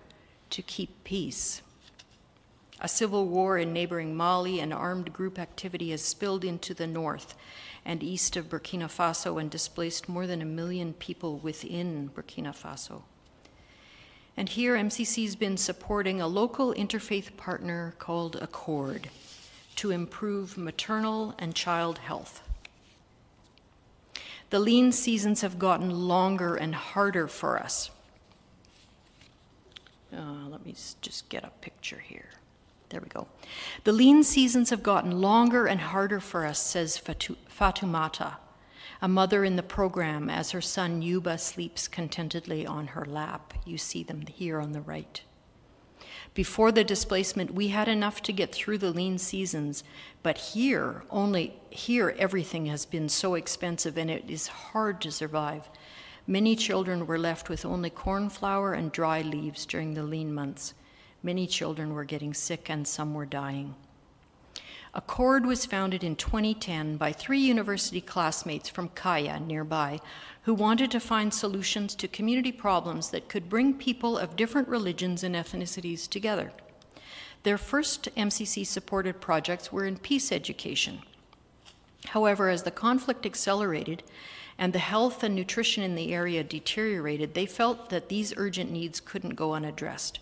to 0.49 0.63
keep 0.63 1.03
peace. 1.03 1.61
A 2.81 2.87
civil 2.87 3.27
war 3.27 3.59
in 3.59 3.71
neighboring 3.71 4.15
Mali 4.15 4.59
and 4.59 4.73
armed 4.73 5.13
group 5.13 5.37
activity 5.37 5.91
has 5.91 6.01
spilled 6.01 6.43
into 6.43 6.73
the 6.73 6.87
north 6.87 7.35
and 7.85 8.01
east 8.01 8.35
of 8.37 8.49
Burkina 8.49 8.85
Faso 8.85 9.39
and 9.39 9.49
displaced 9.49 10.07
more 10.07 10.25
than 10.27 10.41
a 10.41 10.45
million 10.45 10.93
people 10.93 11.37
within 11.37 12.09
Burkina 12.09 12.53
Faso. 12.55 13.03
And 14.35 14.49
here, 14.49 14.75
MCC's 14.75 15.35
been 15.35 15.57
supporting 15.57 16.19
a 16.19 16.27
local 16.27 16.73
interfaith 16.73 17.35
partner 17.37 17.93
called 17.99 18.35
Accord 18.37 19.09
to 19.75 19.91
improve 19.91 20.57
maternal 20.57 21.35
and 21.37 21.53
child 21.53 21.99
health. 21.99 22.41
The 24.49 24.59
lean 24.59 24.91
seasons 24.91 25.41
have 25.41 25.59
gotten 25.59 26.07
longer 26.07 26.55
and 26.55 26.73
harder 26.73 27.27
for 27.27 27.59
us. 27.59 27.91
Uh, 30.15 30.47
let 30.49 30.65
me 30.65 30.75
just 31.01 31.27
get 31.29 31.43
a 31.43 31.49
picture 31.61 31.99
here. 31.99 32.29
There 32.93 33.01
we 33.01 33.09
go. 33.09 33.25
The 33.85 33.91
lean 33.91 34.23
seasons 34.23 34.69
have 34.69 34.83
gotten 34.83 35.19
longer 35.19 35.65
and 35.65 35.81
harder 35.81 36.19
for 36.19 36.45
us, 36.45 36.59
says 36.59 36.95
Fatu- 36.95 37.37
Fatumata, 37.49 38.35
a 39.01 39.07
mother 39.07 39.43
in 39.43 39.55
the 39.55 39.63
program, 39.63 40.29
as 40.29 40.51
her 40.51 40.61
son 40.61 41.01
Yuba 41.01 41.39
sleeps 41.39 41.87
contentedly 41.87 42.67
on 42.67 42.89
her 42.89 43.03
lap. 43.03 43.55
You 43.65 43.79
see 43.79 44.03
them 44.03 44.27
here 44.27 44.59
on 44.59 44.73
the 44.73 44.81
right. 44.81 45.19
Before 46.35 46.71
the 46.71 46.83
displacement, 46.83 47.55
we 47.55 47.69
had 47.69 47.87
enough 47.87 48.21
to 48.21 48.31
get 48.31 48.53
through 48.53 48.77
the 48.77 48.91
lean 48.91 49.17
seasons, 49.17 49.83
but 50.21 50.37
here, 50.37 51.03
only 51.09 51.55
here, 51.71 52.15
everything 52.19 52.67
has 52.67 52.85
been 52.85 53.09
so 53.09 53.33
expensive 53.33 53.97
and 53.97 54.11
it 54.11 54.25
is 54.29 54.47
hard 54.49 55.01
to 55.01 55.11
survive. 55.11 55.67
Many 56.27 56.55
children 56.55 57.07
were 57.07 57.17
left 57.17 57.49
with 57.49 57.65
only 57.65 57.89
corn 57.89 58.29
flour 58.29 58.73
and 58.73 58.91
dry 58.91 59.23
leaves 59.23 59.65
during 59.65 59.95
the 59.95 60.03
lean 60.03 60.31
months. 60.31 60.75
Many 61.23 61.47
children 61.47 61.93
were 61.93 62.03
getting 62.03 62.33
sick 62.33 62.69
and 62.69 62.85
some 62.85 63.13
were 63.13 63.25
dying. 63.25 63.75
Accord 64.93 65.45
was 65.45 65.65
founded 65.65 66.03
in 66.03 66.17
2010 66.17 66.97
by 66.97 67.13
three 67.13 67.39
university 67.39 68.01
classmates 68.01 68.69
from 68.69 68.89
Kaya 68.89 69.39
nearby 69.39 70.01
who 70.43 70.53
wanted 70.53 70.91
to 70.91 70.99
find 70.99 71.33
solutions 71.33 71.95
to 71.95 72.07
community 72.07 72.51
problems 72.51 73.09
that 73.09 73.29
could 73.29 73.49
bring 73.49 73.73
people 73.73 74.17
of 74.17 74.35
different 74.35 74.67
religions 74.67 75.23
and 75.23 75.33
ethnicities 75.33 76.07
together. 76.07 76.51
Their 77.43 77.57
first 77.57 78.09
MCC 78.15 78.67
supported 78.67 79.21
projects 79.21 79.71
were 79.71 79.85
in 79.85 79.97
peace 79.97 80.31
education. 80.31 81.01
However, 82.07 82.49
as 82.49 82.63
the 82.63 82.71
conflict 82.71 83.25
accelerated 83.25 84.03
and 84.57 84.73
the 84.73 84.79
health 84.79 85.23
and 85.23 85.33
nutrition 85.33 85.83
in 85.83 85.95
the 85.95 86.13
area 86.13 86.43
deteriorated, 86.43 87.33
they 87.33 87.45
felt 87.45 87.89
that 87.89 88.09
these 88.09 88.33
urgent 88.37 88.71
needs 88.71 88.99
couldn't 88.99 89.35
go 89.35 89.53
unaddressed. 89.53 90.19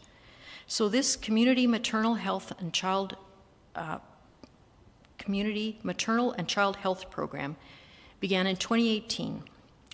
So, 0.72 0.88
this 0.88 1.18
community 1.18 1.68
maternal 1.68 2.14
health 2.14 2.54
and 2.58 2.72
child 2.72 3.18
uh, 3.76 3.98
community 5.18 5.78
maternal 5.84 6.32
and 6.32 6.48
child 6.48 6.78
health 6.78 7.12
program 7.12 7.58
began 8.22 8.48
in 8.48 8.56
2018, 8.56 9.44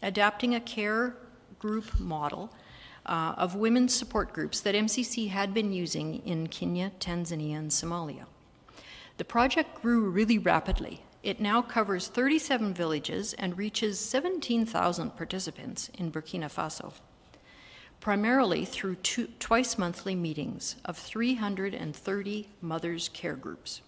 adapting 0.03 0.53
a 0.53 0.59
care 0.59 1.15
group 1.57 1.99
model 1.99 2.53
uh, 3.07 3.33
of 3.37 3.55
women's 3.55 3.95
support 3.95 4.33
groups 4.33 4.59
that 4.59 4.75
MCC 4.75 5.29
had 5.29 5.51
been 5.51 5.73
using 5.73 6.21
in 6.27 6.45
Kenya, 6.45 6.91
Tanzania, 6.99 7.57
and 7.57 7.71
Somalia. 7.71 8.25
The 9.17 9.25
project 9.25 9.81
grew 9.81 10.11
really 10.11 10.37
rapidly. 10.37 11.01
It 11.23 11.39
now 11.39 11.63
covers 11.63 12.07
37 12.07 12.75
villages 12.75 13.33
and 13.33 13.57
reaches 13.57 13.99
17,000 13.99 15.17
participants 15.17 15.89
in 15.97 16.11
Burkina 16.11 16.53
Faso 16.53 16.93
primarily 17.99 18.65
through 18.65 18.95
two, 18.95 19.27
twice 19.39 19.77
monthly 19.77 20.15
meetings 20.15 20.75
of 20.85 20.97
330 20.97 22.49
mothers' 22.61 23.09
care 23.09 23.35
groups. 23.35 23.81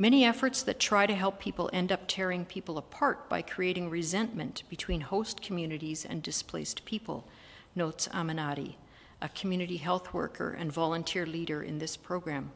Many 0.00 0.24
efforts 0.24 0.62
that 0.62 0.78
try 0.78 1.06
to 1.06 1.14
help 1.14 1.40
people 1.40 1.68
end 1.72 1.90
up 1.90 2.06
tearing 2.06 2.44
people 2.44 2.78
apart 2.78 3.28
by 3.28 3.42
creating 3.42 3.90
resentment 3.90 4.62
between 4.68 5.00
host 5.00 5.42
communities 5.42 6.04
and 6.04 6.22
displaced 6.22 6.84
people, 6.84 7.26
notes 7.74 8.06
Aminati, 8.12 8.74
a 9.20 9.28
community 9.30 9.78
health 9.78 10.14
worker 10.14 10.52
and 10.56 10.72
volunteer 10.72 11.26
leader 11.26 11.62
in 11.62 11.78
this 11.78 11.96
program. 11.96 12.52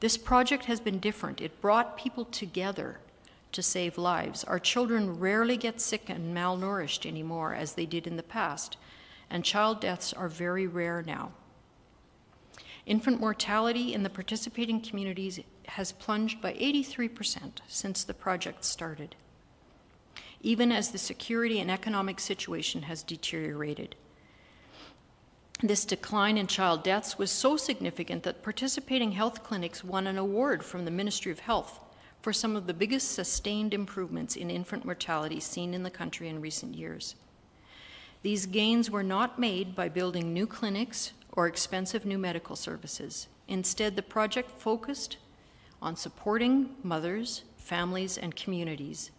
This 0.00 0.16
project 0.16 0.64
has 0.64 0.80
been 0.80 0.98
different. 0.98 1.42
It 1.42 1.60
brought 1.60 1.98
people 1.98 2.24
together 2.24 2.98
to 3.52 3.62
save 3.62 3.98
lives. 3.98 4.42
Our 4.44 4.58
children 4.58 5.18
rarely 5.18 5.58
get 5.58 5.82
sick 5.82 6.08
and 6.08 6.34
malnourished 6.34 7.04
anymore 7.04 7.54
as 7.54 7.74
they 7.74 7.84
did 7.84 8.06
in 8.06 8.16
the 8.16 8.22
past 8.22 8.78
and 9.30 9.44
child 9.44 9.80
deaths 9.80 10.12
are 10.12 10.28
very 10.28 10.66
rare 10.66 11.02
now. 11.06 11.32
Infant 12.86 13.20
mortality 13.20 13.94
in 13.94 14.02
the 14.02 14.10
participating 14.10 14.80
communities 14.80 15.38
has 15.66 15.92
plunged 15.92 16.40
by 16.40 16.52
83% 16.54 17.60
since 17.68 18.02
the 18.02 18.14
project 18.14 18.64
started, 18.64 19.14
even 20.40 20.72
as 20.72 20.90
the 20.90 20.98
security 20.98 21.60
and 21.60 21.70
economic 21.70 22.18
situation 22.18 22.82
has 22.82 23.02
deteriorated. 23.02 23.94
This 25.62 25.84
decline 25.84 26.38
in 26.38 26.46
child 26.46 26.82
deaths 26.82 27.18
was 27.18 27.30
so 27.30 27.56
significant 27.56 28.22
that 28.22 28.42
participating 28.42 29.12
health 29.12 29.44
clinics 29.44 29.84
won 29.84 30.06
an 30.06 30.16
award 30.16 30.64
from 30.64 30.86
the 30.86 30.90
Ministry 30.90 31.30
of 31.30 31.40
Health 31.40 31.80
for 32.22 32.32
some 32.32 32.56
of 32.56 32.66
the 32.66 32.74
biggest 32.74 33.12
sustained 33.12 33.74
improvements 33.74 34.36
in 34.36 34.50
infant 34.50 34.84
mortality 34.84 35.38
seen 35.38 35.74
in 35.74 35.82
the 35.82 35.90
country 35.90 36.28
in 36.28 36.40
recent 36.40 36.74
years. 36.74 37.14
These 38.22 38.46
gains 38.46 38.90
were 38.90 39.02
not 39.02 39.38
made 39.38 39.74
by 39.74 39.88
building 39.88 40.32
new 40.32 40.46
clinics 40.46 41.12
or 41.32 41.46
expensive 41.46 42.04
new 42.04 42.18
medical 42.18 42.56
services. 42.56 43.28
Instead, 43.48 43.96
the 43.96 44.02
project 44.02 44.50
focused 44.50 45.16
on 45.80 45.96
supporting 45.96 46.76
mothers, 46.82 47.44
families, 47.56 48.18
and 48.18 48.36
communities 48.36 49.10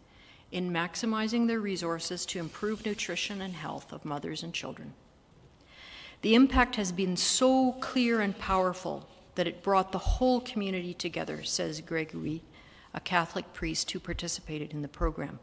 in 0.52 0.72
maximizing 0.72 1.48
their 1.48 1.60
resources 1.60 2.26
to 2.26 2.40
improve 2.40 2.86
nutrition 2.86 3.42
and 3.42 3.54
health 3.54 3.92
of 3.92 4.06
mothers 4.06 4.44
and 4.44 4.54
children. 4.54 4.94
The 6.22 6.36
impact 6.36 6.76
has 6.76 6.92
been 6.92 7.18
so 7.18 7.72
clear 7.80 8.22
and 8.22 8.38
powerful 8.38 9.10
that 9.36 9.48
it 9.48 9.64
brought 9.64 9.92
the 9.92 9.98
whole 9.98 10.42
community 10.42 10.94
together, 10.94 11.44
says 11.44 11.82
Gregory, 11.82 12.44
a 12.94 13.00
Catholic 13.00 13.54
priest 13.54 13.90
who 13.92 14.00
participated 14.00 14.72
in 14.72 14.82
the 14.82 14.88
program. 14.88 15.40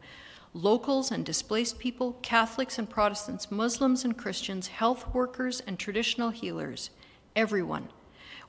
Locals 0.53 1.11
and 1.11 1.23
displaced 1.23 1.77
people, 1.77 2.17
Catholics 2.23 2.79
and 2.79 2.89
Protestants, 2.89 3.51
Muslims 3.51 4.03
and 4.03 4.17
Christians, 4.17 4.67
health 4.67 5.13
workers 5.13 5.61
and 5.61 5.77
traditional 5.77 6.31
healers, 6.31 6.89
everyone. 7.35 7.89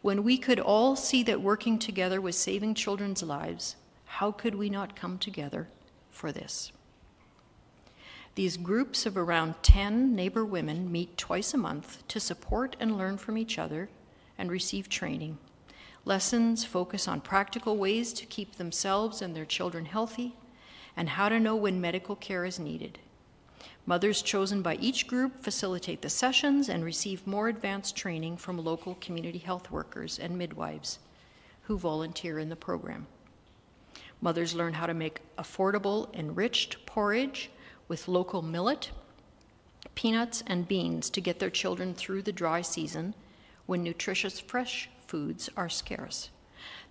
When 0.01 0.23
we 0.23 0.39
could 0.39 0.59
all 0.59 0.97
see 0.97 1.23
that 1.25 1.43
working 1.43 1.79
together 1.79 2.19
was 2.19 2.39
saving 2.39 2.75
children's 2.75 3.23
lives, 3.23 3.77
how 4.07 4.33
could 4.33 4.55
we 4.55 4.71
not 4.71 4.97
come 4.97 5.19
together 5.19 5.69
for 6.11 6.33
this? 6.33 6.73
These 8.35 8.57
groups 8.57 9.05
of 9.05 9.19
around 9.19 9.57
10 9.63 10.15
neighbor 10.15 10.45
women 10.45 10.91
meet 10.91 11.19
twice 11.19 11.53
a 11.53 11.59
month 11.59 12.07
to 12.09 12.19
support 12.19 12.77
and 12.81 12.97
learn 12.97 13.19
from 13.19 13.37
each 13.37 13.59
other 13.59 13.91
and 14.39 14.51
receive 14.51 14.89
training. 14.89 15.37
Lessons 16.07 16.65
focus 16.65 17.07
on 17.07 17.21
practical 17.21 17.77
ways 17.77 18.15
to 18.15 18.25
keep 18.25 18.57
themselves 18.57 19.21
and 19.21 19.37
their 19.37 19.45
children 19.45 19.85
healthy 19.85 20.35
and 20.97 21.11
how 21.11 21.29
to 21.29 21.41
know 21.41 21.57
when 21.57 21.81
medical 21.81 22.17
care 22.17 22.45
is 22.45 22.59
needed. 22.59 22.99
Mothers 23.87 24.23
chosen 24.23 24.63
by 24.63 24.77
each 24.77 25.07
group 25.07 25.41
facilitate 25.41 26.03
the 26.03 26.11
sessions 26.11 26.69
and 26.69 26.85
receive 26.85 27.27
more 27.27 27.49
advanced 27.49 27.97
training 27.97 28.37
from 28.37 28.63
local 28.63 28.95
community 28.97 29.39
health 29.39 29.71
workers 29.71 30.19
and 30.19 30.37
midwives 30.37 30.99
who 31.63 31.79
volunteer 31.79 32.39
in 32.39 32.49
the 32.49 32.57
program. 32.57 33.07
Mothers 34.21 34.55
learn 34.55 34.75
how 34.75 34.87
to 34.87 34.95
make 34.95 35.21
affordable, 35.37 36.15
enriched 36.15 36.85
porridge 36.85 37.51
with 37.89 38.07
local 38.07 38.43
millet, 38.43 38.91
peanuts, 39.95 40.43
and 40.47 40.69
beans 40.69 41.09
to 41.11 41.21
get 41.21 41.39
their 41.39 41.51
children 41.51 41.95
through 41.95 42.23
the 42.23 42.33
dry 42.33 42.61
season 42.61 43.15
when 43.67 43.83
nutritious 43.83 44.39
fresh 44.39 44.91
foods 45.07 45.49
are 45.57 45.69
scarce. 45.69 46.31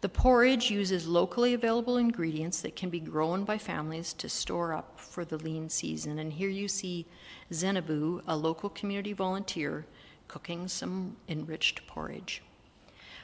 The 0.01 0.09
porridge 0.09 0.71
uses 0.71 1.07
locally 1.07 1.53
available 1.53 1.97
ingredients 1.97 2.61
that 2.61 2.75
can 2.77 2.89
be 2.89 3.01
grown 3.01 3.43
by 3.43 3.57
families 3.57 4.13
to 4.13 4.29
store 4.29 4.73
up 4.73 4.97
for 4.97 5.25
the 5.25 5.37
lean 5.37 5.69
season. 5.69 6.19
And 6.19 6.31
here 6.31 6.49
you 6.49 6.69
see 6.69 7.05
Zenabu, 7.51 8.21
a 8.25 8.37
local 8.37 8.69
community 8.69 9.11
volunteer, 9.11 9.85
cooking 10.29 10.69
some 10.69 11.17
enriched 11.27 11.85
porridge. 11.85 12.41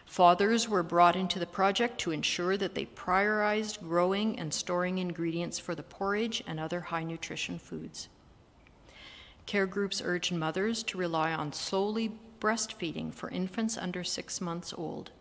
Fathers 0.05 0.67
were 0.67 0.83
brought 0.83 1.15
into 1.15 1.39
the 1.39 1.45
project 1.45 1.97
to 1.99 2.11
ensure 2.11 2.57
that 2.57 2.75
they 2.75 2.85
prioritized 2.85 3.81
growing 3.81 4.37
and 4.37 4.53
storing 4.53 4.97
ingredients 4.97 5.57
for 5.57 5.75
the 5.75 5.83
porridge 5.83 6.43
and 6.45 6.59
other 6.59 6.81
high 6.81 7.03
nutrition 7.03 7.57
foods. 7.57 8.09
Care 9.45 9.65
groups 9.65 10.01
urged 10.03 10.33
mothers 10.33 10.83
to 10.83 10.97
rely 10.97 11.31
on 11.31 11.53
solely 11.53 12.11
breastfeeding 12.39 13.13
for 13.13 13.29
infants 13.29 13.77
under 13.77 14.03
six 14.03 14.41
months 14.41 14.73
old. 14.77 15.11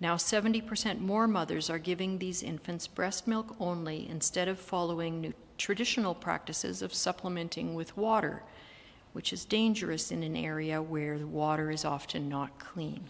Now, 0.00 0.16
70% 0.16 1.00
more 1.00 1.26
mothers 1.26 1.70
are 1.70 1.78
giving 1.78 2.18
these 2.18 2.42
infants 2.42 2.86
breast 2.86 3.26
milk 3.26 3.56
only 3.58 4.08
instead 4.08 4.48
of 4.48 4.58
following 4.58 5.32
traditional 5.56 6.14
practices 6.14 6.82
of 6.82 6.92
supplementing 6.92 7.74
with 7.74 7.96
water, 7.96 8.42
which 9.14 9.32
is 9.32 9.46
dangerous 9.46 10.10
in 10.10 10.22
an 10.22 10.36
area 10.36 10.82
where 10.82 11.18
the 11.18 11.26
water 11.26 11.70
is 11.70 11.84
often 11.84 12.28
not 12.28 12.58
clean. 12.58 13.04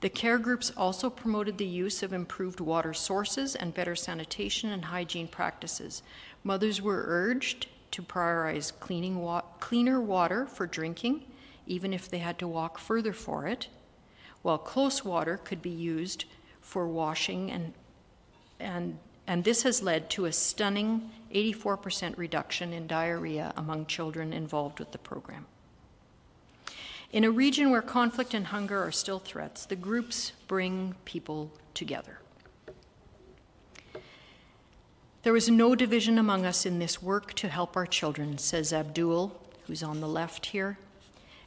The 0.00 0.08
care 0.08 0.38
groups 0.38 0.72
also 0.76 1.10
promoted 1.10 1.58
the 1.58 1.66
use 1.66 2.02
of 2.02 2.12
improved 2.12 2.60
water 2.60 2.94
sources 2.94 3.54
and 3.54 3.74
better 3.74 3.96
sanitation 3.96 4.70
and 4.70 4.86
hygiene 4.86 5.28
practices. 5.28 6.02
Mothers 6.44 6.80
were 6.80 7.04
urged 7.06 7.66
to 7.90 8.02
prioritize 8.02 8.72
wa- 9.14 9.42
cleaner 9.60 10.00
water 10.00 10.46
for 10.46 10.66
drinking 10.66 11.24
even 11.68 11.92
if 11.92 12.08
they 12.08 12.18
had 12.18 12.38
to 12.38 12.48
walk 12.48 12.78
further 12.78 13.12
for 13.12 13.46
it, 13.46 13.68
while 14.42 14.58
close 14.58 15.04
water 15.04 15.36
could 15.36 15.62
be 15.62 15.70
used 15.70 16.24
for 16.60 16.86
washing 16.86 17.50
and 17.50 17.72
and 18.60 18.98
and 19.26 19.44
this 19.44 19.62
has 19.62 19.82
led 19.82 20.08
to 20.10 20.24
a 20.24 20.32
stunning 20.32 21.10
84% 21.34 22.16
reduction 22.16 22.72
in 22.72 22.86
diarrhea 22.86 23.52
among 23.58 23.84
children 23.84 24.32
involved 24.32 24.78
with 24.78 24.90
the 24.92 24.98
program. 24.98 25.44
In 27.12 27.24
a 27.24 27.30
region 27.30 27.70
where 27.70 27.82
conflict 27.82 28.32
and 28.32 28.46
hunger 28.46 28.82
are 28.82 28.90
still 28.90 29.18
threats, 29.18 29.66
the 29.66 29.76
groups 29.76 30.32
bring 30.46 30.94
people 31.04 31.52
together. 31.74 32.20
There 35.24 35.34
was 35.34 35.50
no 35.50 35.74
division 35.74 36.16
among 36.16 36.46
us 36.46 36.64
in 36.64 36.78
this 36.78 37.02
work 37.02 37.34
to 37.34 37.48
help 37.48 37.76
our 37.76 37.86
children, 37.86 38.38
says 38.38 38.72
Abdul, 38.72 39.38
who's 39.66 39.82
on 39.82 40.00
the 40.00 40.08
left 40.08 40.46
here 40.46 40.78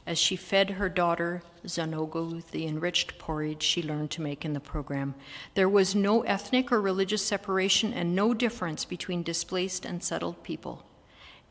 as 0.06 0.18
she 0.18 0.36
fed 0.36 0.70
her 0.70 0.88
daughter 0.88 1.42
Zanogo 1.64 2.42
the 2.50 2.66
enriched 2.66 3.18
porridge 3.18 3.62
she 3.62 3.82
learned 3.82 4.10
to 4.12 4.22
make 4.22 4.44
in 4.44 4.52
the 4.52 4.60
program. 4.60 5.14
There 5.54 5.68
was 5.68 5.94
no 5.94 6.22
ethnic 6.22 6.72
or 6.72 6.80
religious 6.80 7.24
separation 7.24 7.92
and 7.92 8.14
no 8.14 8.34
difference 8.34 8.84
between 8.84 9.22
displaced 9.22 9.84
and 9.84 10.02
settled 10.02 10.42
people. 10.42 10.84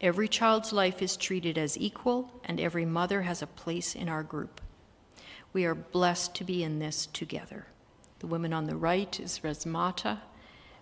Every 0.01 0.27
child's 0.27 0.73
life 0.73 1.01
is 1.01 1.15
treated 1.15 1.57
as 1.57 1.77
equal, 1.77 2.31
and 2.43 2.59
every 2.59 2.85
mother 2.85 3.21
has 3.21 3.41
a 3.41 3.47
place 3.47 3.95
in 3.95 4.09
our 4.09 4.23
group. 4.23 4.59
We 5.53 5.65
are 5.65 5.75
blessed 5.75 6.33
to 6.35 6.43
be 6.43 6.63
in 6.63 6.79
this 6.79 7.05
together. 7.05 7.67
The 8.19 8.27
woman 8.27 8.51
on 8.51 8.65
the 8.65 8.75
right 8.75 9.19
is 9.19 9.39
Resmata 9.43 10.19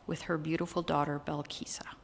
with 0.08 0.24
her 0.24 0.38
beautiful 0.38 0.82
daughter 0.82 1.22
Belkisa. 1.24 1.99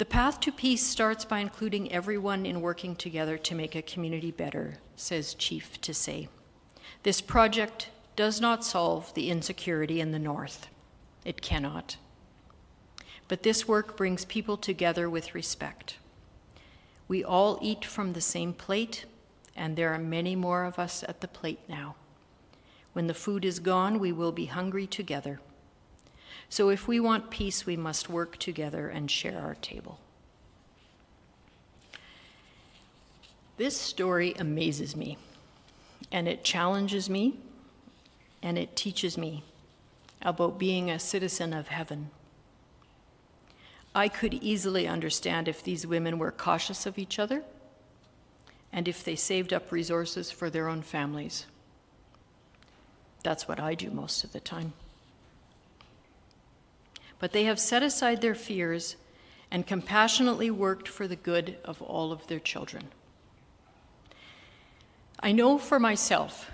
The 0.00 0.06
path 0.06 0.40
to 0.40 0.50
peace 0.50 0.82
starts 0.82 1.26
by 1.26 1.40
including 1.40 1.92
everyone 1.92 2.46
in 2.46 2.62
working 2.62 2.96
together 2.96 3.36
to 3.36 3.54
make 3.54 3.74
a 3.74 3.82
community 3.82 4.30
better, 4.30 4.78
says 4.96 5.34
Chief 5.34 5.78
Tisei. 5.82 6.28
This 7.02 7.20
project 7.20 7.90
does 8.16 8.40
not 8.40 8.64
solve 8.64 9.12
the 9.12 9.28
insecurity 9.28 10.00
in 10.00 10.10
the 10.10 10.18
North. 10.18 10.68
It 11.22 11.42
cannot. 11.42 11.98
But 13.28 13.42
this 13.42 13.68
work 13.68 13.94
brings 13.94 14.24
people 14.24 14.56
together 14.56 15.10
with 15.10 15.34
respect. 15.34 15.98
We 17.06 17.22
all 17.22 17.58
eat 17.60 17.84
from 17.84 18.14
the 18.14 18.22
same 18.22 18.54
plate, 18.54 19.04
and 19.54 19.76
there 19.76 19.92
are 19.92 19.98
many 19.98 20.34
more 20.34 20.64
of 20.64 20.78
us 20.78 21.04
at 21.06 21.20
the 21.20 21.28
plate 21.28 21.60
now. 21.68 21.94
When 22.94 23.06
the 23.06 23.12
food 23.12 23.44
is 23.44 23.58
gone, 23.58 23.98
we 23.98 24.12
will 24.12 24.32
be 24.32 24.46
hungry 24.46 24.86
together. 24.86 25.40
So 26.50 26.68
if 26.68 26.88
we 26.88 26.98
want 26.98 27.30
peace, 27.30 27.64
we 27.64 27.76
must 27.76 28.10
work 28.10 28.36
together 28.36 28.88
and 28.88 29.08
share 29.08 29.38
our 29.38 29.54
table. 29.54 30.00
This 33.56 33.80
story 33.80 34.34
amazes 34.36 34.96
me, 34.96 35.16
and 36.10 36.26
it 36.26 36.42
challenges 36.42 37.08
me, 37.08 37.38
and 38.42 38.58
it 38.58 38.74
teaches 38.74 39.16
me 39.16 39.44
about 40.22 40.58
being 40.58 40.90
a 40.90 40.98
citizen 40.98 41.52
of 41.52 41.68
heaven. 41.68 42.10
I 43.94 44.08
could 44.08 44.34
easily 44.34 44.88
understand 44.88 45.46
if 45.46 45.62
these 45.62 45.86
women 45.86 46.18
were 46.18 46.32
cautious 46.32 46.84
of 46.84 46.98
each 46.98 47.18
other 47.18 47.44
and 48.72 48.88
if 48.88 49.04
they 49.04 49.16
saved 49.16 49.52
up 49.52 49.70
resources 49.70 50.30
for 50.30 50.50
their 50.50 50.68
own 50.68 50.82
families. 50.82 51.46
That's 53.22 53.46
what 53.46 53.60
I 53.60 53.74
do 53.74 53.90
most 53.90 54.24
of 54.24 54.32
the 54.32 54.40
time 54.40 54.72
but 57.20 57.32
they 57.32 57.44
have 57.44 57.60
set 57.60 57.82
aside 57.82 58.20
their 58.20 58.34
fears 58.34 58.96
and 59.50 59.66
compassionately 59.66 60.50
worked 60.50 60.88
for 60.88 61.06
the 61.06 61.16
good 61.16 61.58
of 61.64 61.80
all 61.82 62.10
of 62.10 62.26
their 62.26 62.40
children. 62.40 62.88
I 65.20 65.32
know 65.32 65.58
for 65.58 65.78
myself 65.78 66.50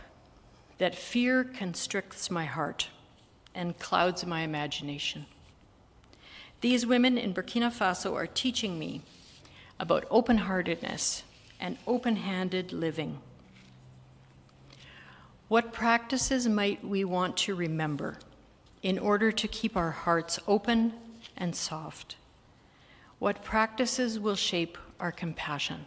that 0.78 0.94
fear 0.94 1.44
constricts 1.44 2.30
my 2.30 2.44
heart 2.44 2.88
and 3.54 3.78
clouds 3.78 4.26
my 4.26 4.40
imagination. 4.42 5.26
These 6.60 6.84
women 6.84 7.16
in 7.16 7.32
Burkina 7.32 7.70
Faso 7.70 8.14
are 8.14 8.26
teaching 8.26 8.78
me 8.78 9.02
about 9.78 10.04
open 10.10 10.38
heartedness 10.38 11.22
and 11.60 11.78
open 11.86 12.16
handed 12.16 12.72
living. 12.72 13.20
What 15.48 15.72
practices 15.72 16.48
might 16.48 16.84
we 16.84 17.04
want 17.04 17.36
to 17.38 17.54
remember 17.54 18.18
in 18.86 19.00
order 19.00 19.32
to 19.32 19.48
keep 19.48 19.76
our 19.76 19.90
hearts 19.90 20.38
open 20.46 20.92
and 21.36 21.56
soft? 21.56 22.14
What 23.18 23.42
practices 23.42 24.20
will 24.20 24.36
shape 24.36 24.78
our 25.00 25.10
compassion? 25.10 25.86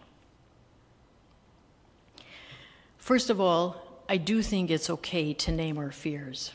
First 2.97 3.29
of 3.29 3.39
all, 3.39 4.03
I 4.09 4.17
do 4.17 4.41
think 4.41 4.69
it's 4.69 4.89
okay 4.89 5.33
to 5.33 5.49
name 5.49 5.77
our 5.77 5.93
fears. 5.93 6.51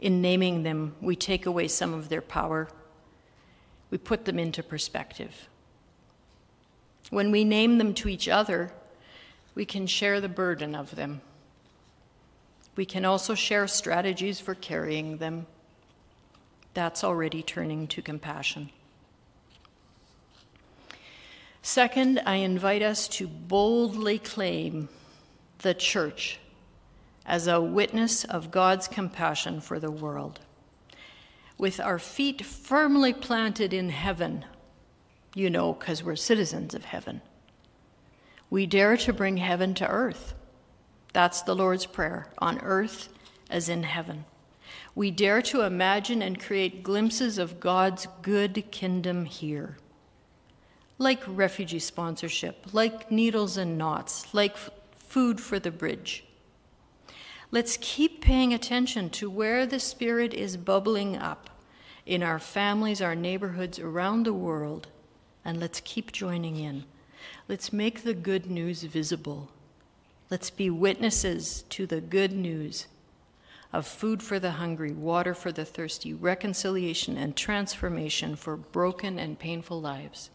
In 0.00 0.20
naming 0.20 0.64
them, 0.64 0.96
we 1.00 1.14
take 1.14 1.46
away 1.46 1.68
some 1.68 1.94
of 1.94 2.08
their 2.08 2.20
power, 2.20 2.68
we 3.88 3.98
put 3.98 4.24
them 4.24 4.40
into 4.40 4.64
perspective. 4.64 5.48
When 7.10 7.30
we 7.30 7.44
name 7.44 7.78
them 7.78 7.94
to 7.94 8.08
each 8.08 8.28
other, 8.28 8.72
we 9.54 9.64
can 9.64 9.86
share 9.86 10.20
the 10.20 10.28
burden 10.28 10.74
of 10.74 10.96
them 10.96 11.20
we 12.76 12.84
can 12.86 13.04
also 13.04 13.34
share 13.34 13.66
strategies 13.66 14.40
for 14.40 14.54
carrying 14.54 15.18
them. 15.18 15.46
That's 16.74 17.04
already 17.04 17.42
turning 17.42 17.86
to 17.88 18.02
compassion. 18.02 18.70
Second, 21.60 22.20
I 22.26 22.36
invite 22.36 22.82
us 22.82 23.06
to 23.08 23.28
boldly 23.28 24.18
claim 24.18 24.88
the 25.58 25.74
church 25.74 26.40
as 27.24 27.46
a 27.46 27.60
witness 27.60 28.24
of 28.24 28.50
God's 28.50 28.88
compassion 28.88 29.60
for 29.60 29.78
the 29.78 29.90
world. 29.90 30.40
With 31.58 31.78
our 31.78 32.00
feet 32.00 32.44
firmly 32.44 33.12
planted 33.12 33.72
in 33.72 33.90
heaven, 33.90 34.44
you 35.34 35.50
know, 35.50 35.74
because 35.74 36.02
we're 36.02 36.16
citizens 36.16 36.74
of 36.74 36.84
heaven, 36.84 37.20
we 38.50 38.66
dare 38.66 38.96
to 38.96 39.12
bring 39.12 39.36
heaven 39.36 39.72
to 39.74 39.86
earth. 39.86 40.34
That's 41.12 41.42
the 41.42 41.54
Lord's 41.54 41.86
Prayer 41.86 42.28
on 42.38 42.58
earth 42.60 43.08
as 43.50 43.68
in 43.68 43.82
heaven. 43.82 44.24
We 44.94 45.10
dare 45.10 45.42
to 45.42 45.62
imagine 45.62 46.22
and 46.22 46.40
create 46.40 46.82
glimpses 46.82 47.38
of 47.38 47.60
God's 47.60 48.06
good 48.22 48.70
kingdom 48.70 49.24
here. 49.24 49.76
Like 50.98 51.22
refugee 51.26 51.78
sponsorship, 51.78 52.66
like 52.72 53.10
needles 53.10 53.56
and 53.56 53.76
knots, 53.76 54.32
like 54.32 54.52
f- 54.52 54.70
food 54.92 55.40
for 55.40 55.58
the 55.58 55.70
bridge. 55.70 56.24
Let's 57.50 57.78
keep 57.80 58.22
paying 58.22 58.54
attention 58.54 59.10
to 59.10 59.28
where 59.28 59.66
the 59.66 59.80
Spirit 59.80 60.32
is 60.32 60.56
bubbling 60.56 61.16
up 61.16 61.50
in 62.06 62.22
our 62.22 62.38
families, 62.38 63.02
our 63.02 63.14
neighborhoods, 63.14 63.78
around 63.78 64.24
the 64.24 64.32
world, 64.32 64.88
and 65.44 65.60
let's 65.60 65.80
keep 65.80 66.12
joining 66.12 66.56
in. 66.56 66.84
Let's 67.48 67.72
make 67.72 68.02
the 68.02 68.14
good 68.14 68.50
news 68.50 68.84
visible. 68.84 69.50
Let's 70.32 70.48
be 70.48 70.70
witnesses 70.70 71.66
to 71.68 71.86
the 71.86 72.00
good 72.00 72.32
news 72.32 72.86
of 73.70 73.86
food 73.86 74.22
for 74.22 74.38
the 74.38 74.52
hungry, 74.52 74.90
water 74.90 75.34
for 75.34 75.52
the 75.52 75.66
thirsty, 75.66 76.14
reconciliation 76.14 77.18
and 77.18 77.36
transformation 77.36 78.36
for 78.36 78.56
broken 78.56 79.18
and 79.18 79.38
painful 79.38 79.78
lives. 79.78 80.30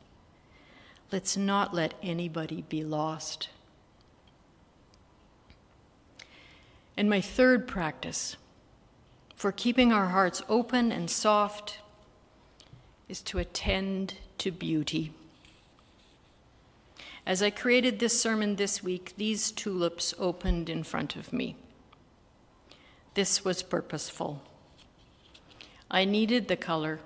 Let's 1.11 1.35
not 1.35 1.73
let 1.73 1.95
anybody 2.03 2.63
be 2.69 2.83
lost. 2.83 3.49
And 6.95 7.09
my 7.09 7.19
third 7.19 7.67
practice 7.67 8.37
for 9.33 9.51
keeping 9.51 9.91
our 9.91 10.09
hearts 10.09 10.43
open 10.47 10.91
and 10.91 11.09
soft 11.09 11.79
is 13.09 13.21
to 13.21 13.39
attend 13.39 14.13
to 14.37 14.51
beauty. 14.51 15.11
As 17.27 17.43
I 17.43 17.49
created 17.49 17.99
this 17.99 18.21
sermon 18.21 18.55
this 18.55 18.81
week, 18.81 19.11
these 19.17 19.51
tulips 19.51 20.13
opened 20.17 20.69
in 20.69 20.81
front 20.85 21.17
of 21.17 21.33
me. 21.33 21.57
This 23.15 23.43
was 23.43 23.61
purposeful. 23.61 24.41
I 25.91 26.05
needed 26.05 26.47
the 26.47 26.55
color, 26.55 27.01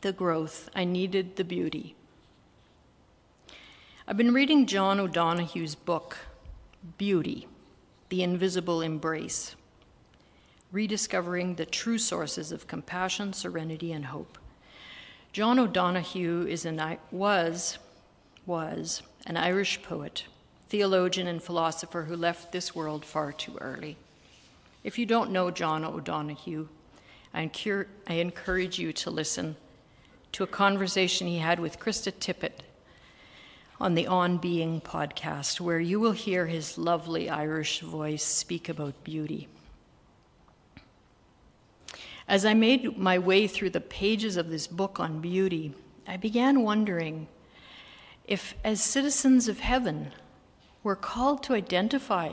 the 0.00 0.14
growth, 0.14 0.70
I 0.74 0.84
needed 0.84 1.36
the 1.36 1.44
beauty. 1.44 1.94
I've 4.08 4.16
been 4.16 4.32
reading 4.32 4.64
John 4.64 4.98
O'Donohue's 4.98 5.74
book, 5.74 6.16
Beauty 6.96 7.46
The 8.08 8.22
Invisible 8.22 8.80
Embrace, 8.80 9.54
rediscovering 10.72 11.56
the 11.56 11.66
true 11.66 11.98
sources 11.98 12.52
of 12.52 12.66
compassion, 12.66 13.34
serenity, 13.34 13.92
and 13.92 14.06
hope. 14.06 14.38
John 15.34 15.58
O'Donohue 15.58 16.46
is 16.48 16.64
an, 16.64 16.96
was, 17.10 17.76
was 18.46 19.02
an 19.26 19.36
Irish 19.36 19.82
poet, 19.82 20.24
theologian, 20.68 21.26
and 21.26 21.42
philosopher 21.42 22.04
who 22.04 22.16
left 22.16 22.52
this 22.52 22.74
world 22.74 23.04
far 23.04 23.32
too 23.32 23.56
early. 23.60 23.96
If 24.82 24.98
you 24.98 25.06
don't 25.06 25.30
know 25.30 25.50
John 25.50 25.84
O'Donohue, 25.84 26.68
I, 27.32 27.50
encourage 28.08 28.78
you 28.78 28.92
to 28.92 29.10
listen 29.10 29.56
to 30.32 30.44
a 30.44 30.48
conversation 30.48 31.26
he 31.26 31.38
had 31.38 31.58
with 31.58 31.80
Krista 31.80 32.12
Tippett 32.12 32.60
on 33.80 33.94
the 33.94 34.06
On 34.06 34.38
Being 34.38 34.80
podcast, 34.80 35.60
where 35.60 35.80
you 35.80 35.98
will 35.98 36.12
hear 36.12 36.46
his 36.46 36.78
lovely 36.78 37.28
Irish 37.28 37.80
voice 37.80 38.22
speak 38.22 38.68
about 38.68 39.02
beauty. 39.02 39.48
As 42.28 42.44
I 42.44 42.54
made 42.54 42.96
my 42.96 43.18
way 43.18 43.46
through 43.46 43.70
the 43.70 43.80
pages 43.80 44.36
of 44.36 44.48
this 44.48 44.66
book 44.66 45.00
on 45.00 45.20
beauty, 45.20 45.74
I 46.06 46.16
began 46.16 46.62
wondering 46.62 47.26
if, 48.24 48.54
as 48.64 48.82
citizens 48.82 49.48
of 49.48 49.60
heaven, 49.60 50.12
we're 50.82 50.96
called 50.96 51.42
to 51.44 51.54
identify, 51.54 52.32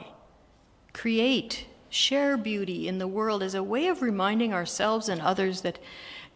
create, 0.93 1.67
share 1.89 2.37
beauty 2.37 2.87
in 2.87 2.97
the 2.97 3.07
world 3.07 3.43
as 3.43 3.53
a 3.53 3.63
way 3.63 3.87
of 3.87 4.01
reminding 4.01 4.53
ourselves 4.53 5.09
and 5.09 5.21
others 5.21 5.61
that 5.61 5.79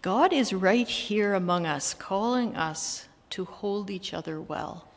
God 0.02 0.34
is 0.34 0.54
right 0.54 0.88
here 0.88 1.34
among 1.34 1.66
us, 1.66 1.94
calling 1.94 2.56
us 2.56 3.08
to 3.32 3.46
hold 3.46 3.90
each 3.90 4.14
other 4.14 4.40
well. 4.40 4.88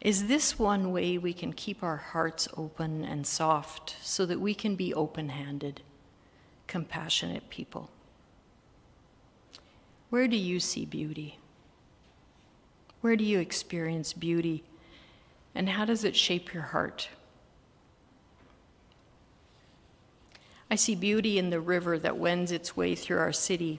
Is 0.00 0.26
this 0.26 0.58
one 0.58 0.92
way 0.92 1.18
we 1.18 1.32
can 1.32 1.52
keep 1.52 1.82
our 1.82 1.96
hearts 1.96 2.48
open 2.56 3.04
and 3.04 3.26
soft 3.26 3.96
so 4.02 4.24
that 4.26 4.40
we 4.40 4.54
can 4.54 4.76
be 4.76 4.94
open 4.94 5.30
handed, 5.30 5.82
compassionate 6.66 7.48
people? 7.50 7.90
Where 10.10 10.28
do 10.28 10.36
you 10.36 10.60
see 10.60 10.84
beauty? 10.84 11.38
Where 13.00 13.16
do 13.16 13.24
you 13.24 13.38
experience 13.38 14.12
beauty? 14.12 14.64
And 15.54 15.68
how 15.68 15.84
does 15.84 16.04
it 16.04 16.16
shape 16.16 16.52
your 16.52 16.64
heart? 16.64 17.08
I 20.70 20.74
see 20.74 20.94
beauty 20.94 21.38
in 21.38 21.50
the 21.50 21.60
river 21.60 21.98
that 21.98 22.18
wends 22.18 22.50
its 22.50 22.76
way 22.76 22.94
through 22.94 23.18
our 23.18 23.32
city 23.32 23.78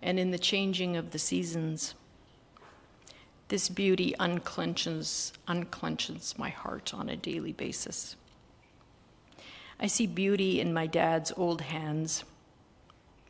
and 0.00 0.18
in 0.18 0.30
the 0.30 0.38
changing 0.38 0.96
of 0.96 1.10
the 1.10 1.18
seasons. 1.18 1.94
This 3.48 3.68
beauty 3.68 4.14
unclenches, 4.18 5.32
unclenches 5.46 6.38
my 6.38 6.48
heart 6.48 6.94
on 6.94 7.10
a 7.10 7.16
daily 7.16 7.52
basis. 7.52 8.16
I 9.78 9.86
see 9.88 10.06
beauty 10.06 10.60
in 10.60 10.72
my 10.72 10.86
dad's 10.86 11.32
old 11.36 11.60
hands, 11.60 12.24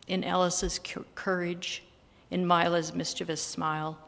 in 0.06 0.22
Ellis's 0.22 0.78
courage, 1.14 1.82
in 2.30 2.46
Mila's 2.46 2.94
mischievous 2.94 3.42
smile. 3.42 3.98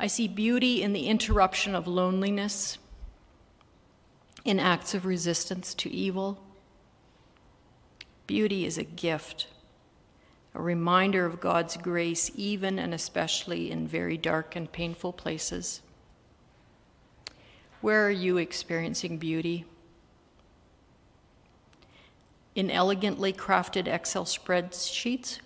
I 0.00 0.06
see 0.06 0.28
beauty 0.28 0.82
in 0.82 0.92
the 0.92 1.06
interruption 1.06 1.74
of 1.74 1.86
loneliness, 1.86 2.78
in 4.44 4.60
acts 4.60 4.94
of 4.94 5.04
resistance 5.04 5.74
to 5.74 5.90
evil 5.90 6.40
Beauty 8.28 8.66
is 8.66 8.76
a 8.76 8.84
gift, 8.84 9.46
a 10.54 10.60
reminder 10.60 11.24
of 11.24 11.40
God's 11.40 11.78
grace, 11.78 12.30
even 12.36 12.78
and 12.78 12.92
especially 12.92 13.70
in 13.70 13.88
very 13.88 14.18
dark 14.18 14.54
and 14.54 14.70
painful 14.70 15.14
places. 15.14 15.80
Where 17.80 18.06
are 18.06 18.10
you 18.10 18.36
experiencing 18.36 19.16
beauty? 19.16 19.64
In 22.54 22.70
elegantly 22.70 23.32
crafted 23.32 23.88
Excel 23.88 24.26
spreadsheets? 24.26 25.38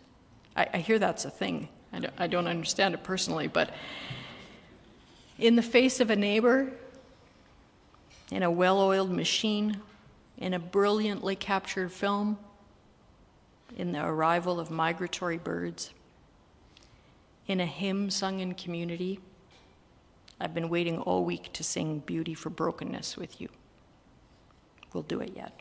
I, 0.57 0.67
I 0.75 0.79
hear 0.79 0.99
that's 0.99 1.25
a 1.25 1.31
thing. 1.31 1.69
I 1.93 2.01
don't, 2.01 2.15
I 2.19 2.27
don't 2.27 2.49
understand 2.49 2.95
it 2.95 3.05
personally, 3.05 3.47
but 3.47 3.71
in 5.43 5.57
the 5.57 5.63
face 5.63 5.99
of 5.99 6.09
a 6.09 6.15
neighbor, 6.15 6.73
in 8.31 8.45
a 8.45 8.51
well 8.51 8.81
oiled 8.81 9.11
machine, 9.11 9.77
in 10.39 10.55
a 10.55 10.59
brilliantly 10.59 11.35
captured 11.35 11.91
film, 11.91 12.39
in 13.77 13.91
the 13.91 14.05
arrival 14.05 14.61
of 14.61 14.71
migratory 14.71 15.39
birds, 15.39 15.93
in 17.49 17.59
a 17.59 17.67
hymn 17.67 18.09
sung 18.09 18.39
in 18.39 18.55
community. 18.55 19.19
I've 20.41 20.55
been 20.55 20.69
waiting 20.69 20.99
all 20.99 21.25
week 21.25 21.53
to 21.55 21.65
sing 21.65 21.99
Beauty 22.07 22.35
for 22.35 22.49
Brokenness 22.49 23.17
with 23.17 23.41
you. 23.41 23.49
We'll 24.93 25.03
do 25.03 25.19
it 25.19 25.33
yet. 25.35 25.59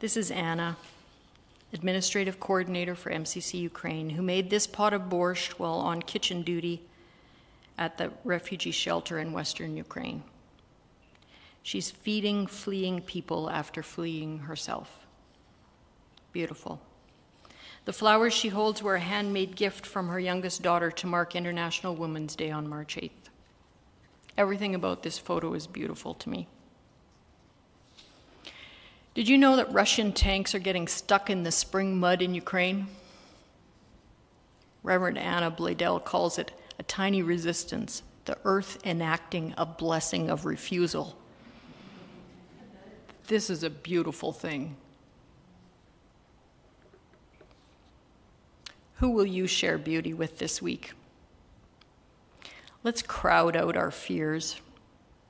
This 0.00 0.16
is 0.16 0.32
Anna, 0.32 0.76
administrative 1.72 2.38
coordinator 2.38 2.94
for 2.94 3.10
MCC 3.10 3.60
Ukraine, 3.60 4.10
who 4.10 4.22
made 4.22 4.50
this 4.50 4.66
pot 4.66 4.92
of 4.92 5.02
borscht 5.02 5.52
while 5.52 5.74
on 5.74 6.02
kitchen 6.02 6.42
duty 6.42 6.82
at 7.78 7.98
the 7.98 8.12
refugee 8.24 8.70
shelter 8.70 9.18
in 9.18 9.32
western 9.32 9.76
Ukraine. 9.76 10.22
She's 11.62 11.90
feeding 11.90 12.46
fleeing 12.46 13.00
people 13.00 13.48
after 13.48 13.82
fleeing 13.82 14.40
herself. 14.40 15.06
Beautiful. 16.32 16.80
The 17.84 17.92
flowers 17.92 18.32
she 18.32 18.48
holds 18.48 18.82
were 18.82 18.96
a 18.96 19.00
handmade 19.00 19.56
gift 19.56 19.86
from 19.86 20.08
her 20.08 20.20
youngest 20.20 20.62
daughter 20.62 20.90
to 20.90 21.06
mark 21.06 21.34
International 21.34 21.96
Women's 21.96 22.36
Day 22.36 22.50
on 22.50 22.68
March 22.68 22.96
8th. 22.96 23.10
Everything 24.36 24.74
about 24.74 25.02
this 25.02 25.18
photo 25.18 25.54
is 25.54 25.66
beautiful 25.66 26.14
to 26.14 26.28
me. 26.28 26.48
Did 29.14 29.28
you 29.28 29.36
know 29.36 29.56
that 29.56 29.72
Russian 29.72 30.12
tanks 30.12 30.54
are 30.54 30.58
getting 30.58 30.88
stuck 30.88 31.28
in 31.28 31.42
the 31.42 31.52
spring 31.52 31.98
mud 31.98 32.22
in 32.22 32.34
Ukraine? 32.34 32.86
Reverend 34.82 35.18
Anna 35.18 35.50
Blaedel 35.50 36.02
calls 36.02 36.38
it 36.38 36.52
a 36.78 36.82
tiny 36.82 37.22
resistance, 37.22 38.02
the 38.24 38.38
earth 38.44 38.78
enacting 38.86 39.52
a 39.58 39.66
blessing 39.66 40.30
of 40.30 40.46
refusal. 40.46 41.16
This 43.26 43.50
is 43.50 43.62
a 43.62 43.70
beautiful 43.70 44.32
thing. 44.32 44.76
Who 48.94 49.10
will 49.10 49.26
you 49.26 49.46
share 49.46 49.78
beauty 49.78 50.14
with 50.14 50.38
this 50.38 50.62
week? 50.62 50.92
Let's 52.82 53.02
crowd 53.02 53.56
out 53.56 53.76
our 53.76 53.90
fears, 53.90 54.60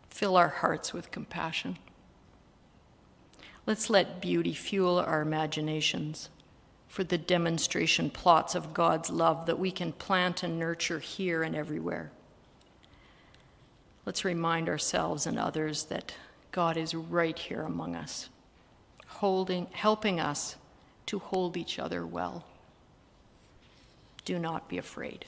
fill 0.08 0.36
our 0.36 0.48
hearts 0.48 0.94
with 0.94 1.10
compassion. 1.10 1.78
Let's 3.66 3.88
let 3.88 4.20
beauty 4.20 4.54
fuel 4.54 4.98
our 4.98 5.22
imaginations 5.22 6.28
for 6.88 7.04
the 7.04 7.18
demonstration 7.18 8.10
plots 8.10 8.54
of 8.54 8.74
God's 8.74 9.08
love 9.08 9.46
that 9.46 9.58
we 9.58 9.70
can 9.70 9.92
plant 9.92 10.42
and 10.42 10.58
nurture 10.58 10.98
here 10.98 11.42
and 11.42 11.54
everywhere. 11.54 12.10
Let's 14.04 14.24
remind 14.24 14.68
ourselves 14.68 15.26
and 15.26 15.38
others 15.38 15.84
that 15.84 16.14
God 16.50 16.76
is 16.76 16.94
right 16.94 17.38
here 17.38 17.62
among 17.62 17.94
us, 17.94 18.28
holding, 19.06 19.68
helping 19.70 20.18
us 20.18 20.56
to 21.06 21.20
hold 21.20 21.56
each 21.56 21.78
other 21.78 22.04
well. 22.04 22.44
Do 24.24 24.38
not 24.38 24.68
be 24.68 24.76
afraid. 24.78 25.24